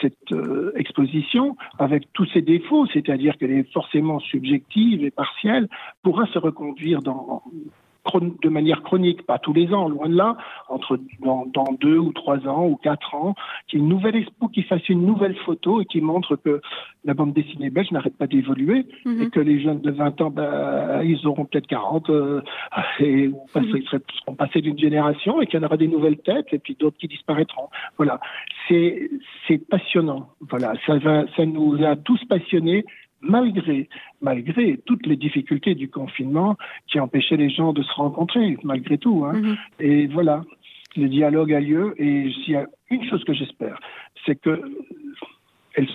cette 0.00 0.32
euh, 0.32 0.72
exposition, 0.76 1.56
avec 1.78 2.10
tous 2.12 2.26
ses 2.26 2.40
défauts, 2.40 2.86
c'est-à-dire 2.86 3.36
qu'elle 3.36 3.52
est 3.52 3.70
forcément 3.72 4.18
subjective 4.18 5.04
et 5.04 5.10
partielle, 5.10 5.68
pourra 6.02 6.26
se 6.26 6.38
reconduire 6.38 7.02
dans, 7.02 7.42
de 8.20 8.48
manière 8.48 8.82
chronique, 8.82 9.22
pas 9.26 9.38
tous 9.38 9.52
les 9.52 9.72
ans, 9.72 9.88
loin 9.88 10.08
de 10.08 10.16
là, 10.16 10.36
entre 10.68 10.98
dans, 11.20 11.46
deux 11.80 11.98
ou 11.98 12.12
trois 12.12 12.46
ans 12.46 12.66
ou 12.66 12.76
quatre 12.76 13.14
ans, 13.14 13.34
qu'il 13.68 13.78
y 13.78 13.82
ait 13.82 13.84
une 13.84 13.90
nouvelle 13.90 14.16
expo 14.16 14.48
qui 14.48 14.62
fasse 14.62 14.88
une 14.88 15.04
nouvelle 15.04 15.36
photo 15.36 15.80
et 15.80 15.84
qui 15.84 16.00
montre 16.00 16.36
que 16.36 16.60
la 17.04 17.14
bande 17.14 17.32
dessinée 17.32 17.70
belge 17.70 17.90
n'arrête 17.92 18.16
pas 18.16 18.26
d'évoluer 18.26 18.86
mhm. 19.04 19.22
et 19.22 19.30
que 19.30 19.40
les 19.40 19.60
jeunes 19.60 19.80
de 19.80 19.90
20 19.90 20.20
ans, 20.20 20.30
bah, 20.30 21.04
ils 21.04 21.26
auront 21.26 21.44
peut-être 21.44 21.66
40 21.66 22.10
euh, 22.10 22.40
et 23.00 23.28
ou 23.28 23.42
mhm. 23.54 23.76
ils 23.76 23.88
seront 23.88 24.34
passés 24.34 24.60
d'une 24.60 24.78
génération 24.78 25.40
et 25.40 25.46
qu'il 25.46 25.60
y 25.60 25.62
en 25.62 25.66
aura 25.66 25.76
des 25.76 25.88
nouvelles 25.88 26.18
têtes 26.18 26.52
et 26.52 26.58
puis 26.58 26.76
d'autres 26.78 26.98
qui 26.98 27.08
disparaîtront. 27.08 27.68
Voilà, 27.96 28.20
c'est 28.68 29.10
c'est 29.46 29.58
passionnant. 29.58 30.28
Voilà, 30.40 30.74
ça 30.86 30.98
va, 30.98 31.24
ça 31.36 31.44
nous 31.46 31.82
a 31.84 31.96
tous 31.96 32.24
passionnés 32.24 32.84
malgré, 33.28 33.88
malgré 34.20 34.78
toutes 34.86 35.06
les 35.06 35.16
difficultés 35.16 35.74
du 35.74 35.88
confinement 35.88 36.56
qui 36.86 37.00
empêchaient 37.00 37.36
les 37.36 37.50
gens 37.50 37.72
de 37.72 37.82
se 37.82 37.92
rencontrer, 37.92 38.56
malgré 38.62 38.98
tout. 38.98 39.24
Hein. 39.24 39.34
Mm-hmm. 39.34 39.56
Et 39.80 40.06
voilà, 40.06 40.44
le 40.96 41.08
dialogue 41.08 41.52
a 41.52 41.60
lieu. 41.60 41.94
Et 41.98 42.30
s'il 42.32 42.54
y 42.54 42.56
a 42.56 42.66
une 42.90 43.04
chose 43.08 43.24
que 43.24 43.34
j'espère, 43.34 43.78
c'est 44.24 44.36
que 44.36 44.62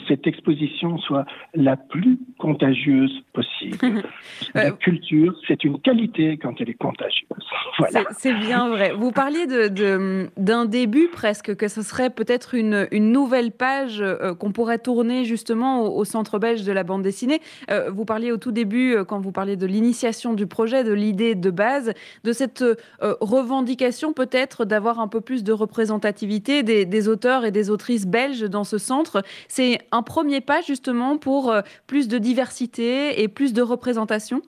cette 0.08 0.28
exposition 0.28 0.98
soit 1.00 1.26
la 1.54 1.76
plus 1.76 2.20
contagieuse 2.38 3.12
possible. 3.34 4.04
la 4.54 4.68
euh, 4.68 4.72
culture, 4.72 5.36
c'est 5.48 5.64
une 5.64 5.80
qualité 5.80 6.38
quand 6.38 6.54
elle 6.60 6.70
est 6.70 6.76
contagieuse. 6.76 7.28
Voilà. 7.80 8.04
C'est 8.12 8.34
bien 8.34 8.68
vrai. 8.68 8.92
Vous 8.92 9.12
parliez 9.12 9.48
d'un 9.48 10.66
de, 10.66 10.70
début 10.70 11.08
presque, 11.08 11.56
que 11.56 11.68
ce 11.68 11.82
serait 11.82 12.10
peut-être 12.12 12.54
une, 12.54 12.88
une, 12.92 13.12
nouvelle 13.12 13.52
page 13.52 14.02
euh, 14.02 14.36
qu'on 14.36 14.52
pourrait 14.52 14.78
tourner 14.78 15.26
justement 15.26 15.82
au, 15.82 16.04
Centre 16.06 16.38
belge 16.38 16.64
de 16.64 16.72
la 16.72 16.84
bande 16.84 17.02
dessinée. 17.02 17.40
Euh, 17.72 17.90
vous 17.90 18.06
parliez 18.06 18.32
au 18.32 18.38
tout 18.38 18.52
début, 18.52 18.98
quand 19.08 19.20
vous 19.20 19.32
parliez 19.32 19.56
de 19.56 19.66
l'initiation 19.66 20.34
du 20.34 20.46
projet, 20.46 20.84
de 20.84 20.92
l'idée 20.92 21.34
de 21.34 21.50
base, 21.50 21.94
de 22.24 22.34
cette 22.34 22.64
revendication 23.00 24.14
peut-être 24.14 24.66
d'avoir 24.66 25.00
un 25.00 25.08
peu 25.08 25.22
plus 25.22 25.44
de 25.44 25.54
représentativité 25.54 26.62
des, 26.62 26.86
des 26.86 27.08
auteurs 27.08 27.46
et 27.46 27.52
des 27.52 27.70
autrices 27.70 28.06
belges 28.06 28.42
dans 28.42 28.66
ce 28.66 28.78
centre. 28.78 29.24
C'est 29.48 29.71
un 29.92 30.04
premier 30.04 30.42
pas 30.42 30.62
justement 30.62 31.18
pour 31.18 31.52
euh, 31.52 31.62
plus 31.88 32.08
de 32.08 32.18
diversité 32.18 33.22
et 33.22 33.28
plus 33.28 33.54
de 33.54 33.62
représentation? 33.62 34.42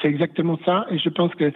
C'est 0.00 0.08
exactement 0.08 0.58
ça. 0.64 0.86
Et 0.90 0.98
je 0.98 1.08
pense 1.08 1.34
que 1.34 1.52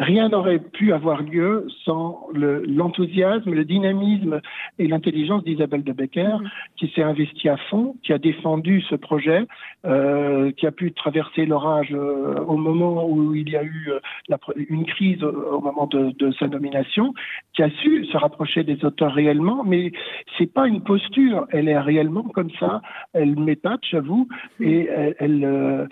Rien 0.00 0.30
n'aurait 0.30 0.58
pu 0.58 0.92
avoir 0.92 1.22
lieu 1.22 1.66
sans 1.84 2.26
l'enthousiasme, 2.32 3.52
le, 3.52 3.64
dynamisme 3.64 4.40
et 4.78 4.88
l'intelligence 4.88 5.44
d'Isabelle 5.44 5.84
de 5.84 5.92
Becker, 5.92 6.22
mm-hmm. 6.22 6.48
qui 6.76 6.88
s'est 6.94 7.02
investie 7.02 7.48
à 7.48 7.56
fond, 7.68 7.94
qui 8.02 8.12
a 8.12 8.18
défendu 8.18 8.80
ce 8.82 8.94
projet, 8.96 9.46
euh, 9.86 10.50
qui 10.52 10.66
a 10.66 10.72
pu 10.72 10.92
traverser 10.92 11.46
l'orage 11.46 11.92
euh, 11.92 12.40
au 12.46 12.56
moment 12.56 13.06
où 13.08 13.34
il 13.34 13.48
y 13.50 13.56
a 13.56 13.62
eu 13.62 13.90
euh, 13.90 14.00
la, 14.28 14.38
une 14.56 14.86
crise 14.86 15.22
au 15.22 15.60
moment 15.60 15.86
de, 15.86 16.10
de, 16.18 16.32
sa 16.32 16.48
nomination, 16.48 17.14
qui 17.54 17.62
a 17.62 17.70
su 17.70 18.04
se 18.06 18.16
rapprocher 18.16 18.64
des 18.64 18.84
auteurs 18.84 19.12
réellement, 19.12 19.64
mais 19.64 19.92
c'est 20.38 20.52
pas 20.52 20.66
une 20.66 20.82
posture, 20.82 21.46
elle 21.50 21.68
est 21.68 21.78
réellement 21.78 22.22
comme 22.22 22.50
ça, 22.58 22.82
elle 23.12 23.38
m'épate, 23.38 23.80
j'avoue, 23.90 24.28
mm-hmm. 24.60 24.66
et 24.66 24.88
elle, 24.88 25.16
elle 25.18 25.44
euh, 25.44 25.86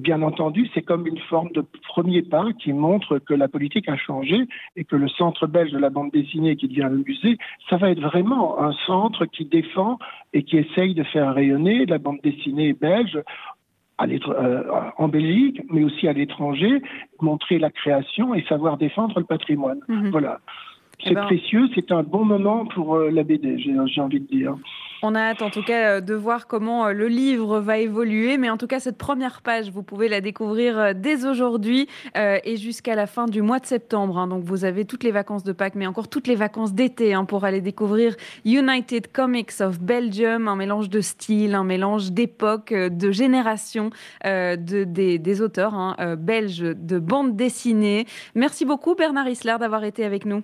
bien 0.00 0.22
entendu, 0.22 0.68
c'est 0.74 0.82
comme 0.82 1.06
une 1.06 1.18
forme 1.18 1.50
de 1.52 1.64
premier 1.88 2.22
pas 2.22 2.46
qui 2.58 2.72
montre 2.72 3.18
que 3.18 3.34
la 3.34 3.43
la 3.44 3.48
politique 3.48 3.90
a 3.90 3.96
changé 3.96 4.38
et 4.74 4.84
que 4.84 4.96
le 4.96 5.08
centre 5.08 5.46
belge 5.46 5.70
de 5.70 5.78
la 5.78 5.90
bande 5.90 6.10
dessinée 6.10 6.56
qui 6.56 6.66
devient 6.66 6.88
le 6.90 7.04
musée, 7.06 7.36
ça 7.68 7.76
va 7.76 7.90
être 7.90 8.00
vraiment 8.00 8.58
un 8.58 8.72
centre 8.86 9.26
qui 9.26 9.44
défend 9.44 9.98
et 10.32 10.44
qui 10.44 10.56
essaye 10.56 10.94
de 10.94 11.02
faire 11.02 11.34
rayonner 11.34 11.84
la 11.84 11.98
bande 11.98 12.20
dessinée 12.22 12.72
belge 12.72 13.18
euh, 14.00 14.62
en 14.96 15.08
Belgique, 15.08 15.60
mais 15.70 15.84
aussi 15.84 16.08
à 16.08 16.14
l'étranger, 16.14 16.82
montrer 17.20 17.58
la 17.58 17.70
création 17.70 18.34
et 18.34 18.42
savoir 18.48 18.78
défendre 18.78 19.18
le 19.18 19.26
patrimoine. 19.26 19.80
Mhm. 19.88 20.08
Voilà. 20.10 20.40
Eh 21.00 21.08
c'est 21.08 21.14
ben, 21.14 21.24
précieux, 21.26 21.68
c'est 21.74 21.92
un 21.92 22.02
bon 22.02 22.24
moment 22.24 22.64
pour 22.64 22.96
euh, 22.96 23.10
la 23.10 23.24
BD, 23.24 23.58
j'ai 23.58 24.00
envie 24.00 24.20
de 24.20 24.26
dire. 24.26 24.56
On 25.06 25.14
a 25.14 25.20
hâte 25.20 25.42
en 25.42 25.50
tout 25.50 25.62
cas 25.62 25.96
euh, 25.96 26.00
de 26.00 26.14
voir 26.14 26.46
comment 26.46 26.86
euh, 26.86 26.92
le 26.94 27.08
livre 27.08 27.60
va 27.60 27.76
évoluer, 27.76 28.38
mais 28.38 28.48
en 28.48 28.56
tout 28.56 28.66
cas 28.66 28.80
cette 28.80 28.96
première 28.96 29.42
page, 29.42 29.70
vous 29.70 29.82
pouvez 29.82 30.08
la 30.08 30.22
découvrir 30.22 30.94
dès 30.94 31.26
aujourd'hui 31.26 31.88
et 32.14 32.56
jusqu'à 32.56 32.94
la 32.94 33.06
fin 33.06 33.26
du 33.26 33.42
mois 33.42 33.58
de 33.58 33.66
septembre. 33.66 34.16
Hein. 34.16 34.28
Donc 34.28 34.44
vous 34.44 34.64
avez 34.64 34.86
toutes 34.86 35.04
les 35.04 35.10
vacances 35.10 35.44
de 35.44 35.52
Pâques, 35.52 35.74
mais 35.74 35.86
encore 35.86 36.08
toutes 36.08 36.26
les 36.26 36.36
vacances 36.36 36.72
d'été 36.72 37.12
hein, 37.12 37.26
pour 37.26 37.44
aller 37.44 37.60
découvrir 37.60 38.16
United 38.46 39.12
Comics 39.12 39.60
of 39.60 39.78
Belgium, 39.78 40.48
un 40.48 40.56
mélange 40.56 40.88
de 40.88 41.02
style, 41.02 41.54
un 41.54 41.64
mélange 41.64 42.12
d'époque, 42.12 42.72
de 42.72 43.10
génération 43.10 43.90
de, 44.24 44.84
des, 44.84 45.42
auteurs 45.42 45.74
hein, 45.74 46.16
belges 46.16 46.60
de 46.60 46.98
bande 46.98 47.36
dessinée. 47.36 48.06
Merci 48.34 48.64
beaucoup 48.64 48.94
Bernard 48.94 49.28
Isler 49.28 49.56
d'avoir 49.60 49.84
été 49.84 50.04
avec 50.04 50.24
nous. 50.24 50.42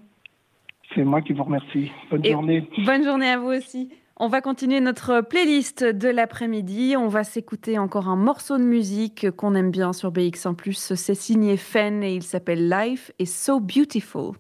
C'est 0.95 1.05
moi 1.05 1.23
qui 1.23 1.33
vous 1.33 1.45
remercie. 1.45 1.91
Bonne 2.11 2.25
journée. 2.25 2.69
Bonne 2.85 3.05
journée 3.05 3.31
à 3.31 3.39
vous 3.39 3.53
aussi. 3.53 3.91
On 4.23 4.29
va 4.29 4.43
continuer 4.43 4.81
notre 4.81 5.23
playlist 5.23 5.83
de 5.83 6.11
l'après-midi. 6.11 6.95
On 6.95 7.09
va 7.09 7.25
s'écouter 7.25 7.79
encore 7.79 8.07
un 8.07 8.17
morceau 8.17 8.59
de 8.59 8.63
musique 8.63 9.31
qu'on 9.31 9.55
aime 9.55 9.71
bien 9.71 9.95
sur 9.95 10.13
BX1+. 10.13 10.75
C'est 10.95 11.15
signé 11.15 11.57
Fen 11.57 12.03
et 12.03 12.17
il 12.17 12.23
s'appelle 12.23 12.69
Life 12.69 13.13
is 13.19 13.25
so 13.25 13.61
beautiful. 13.61 14.33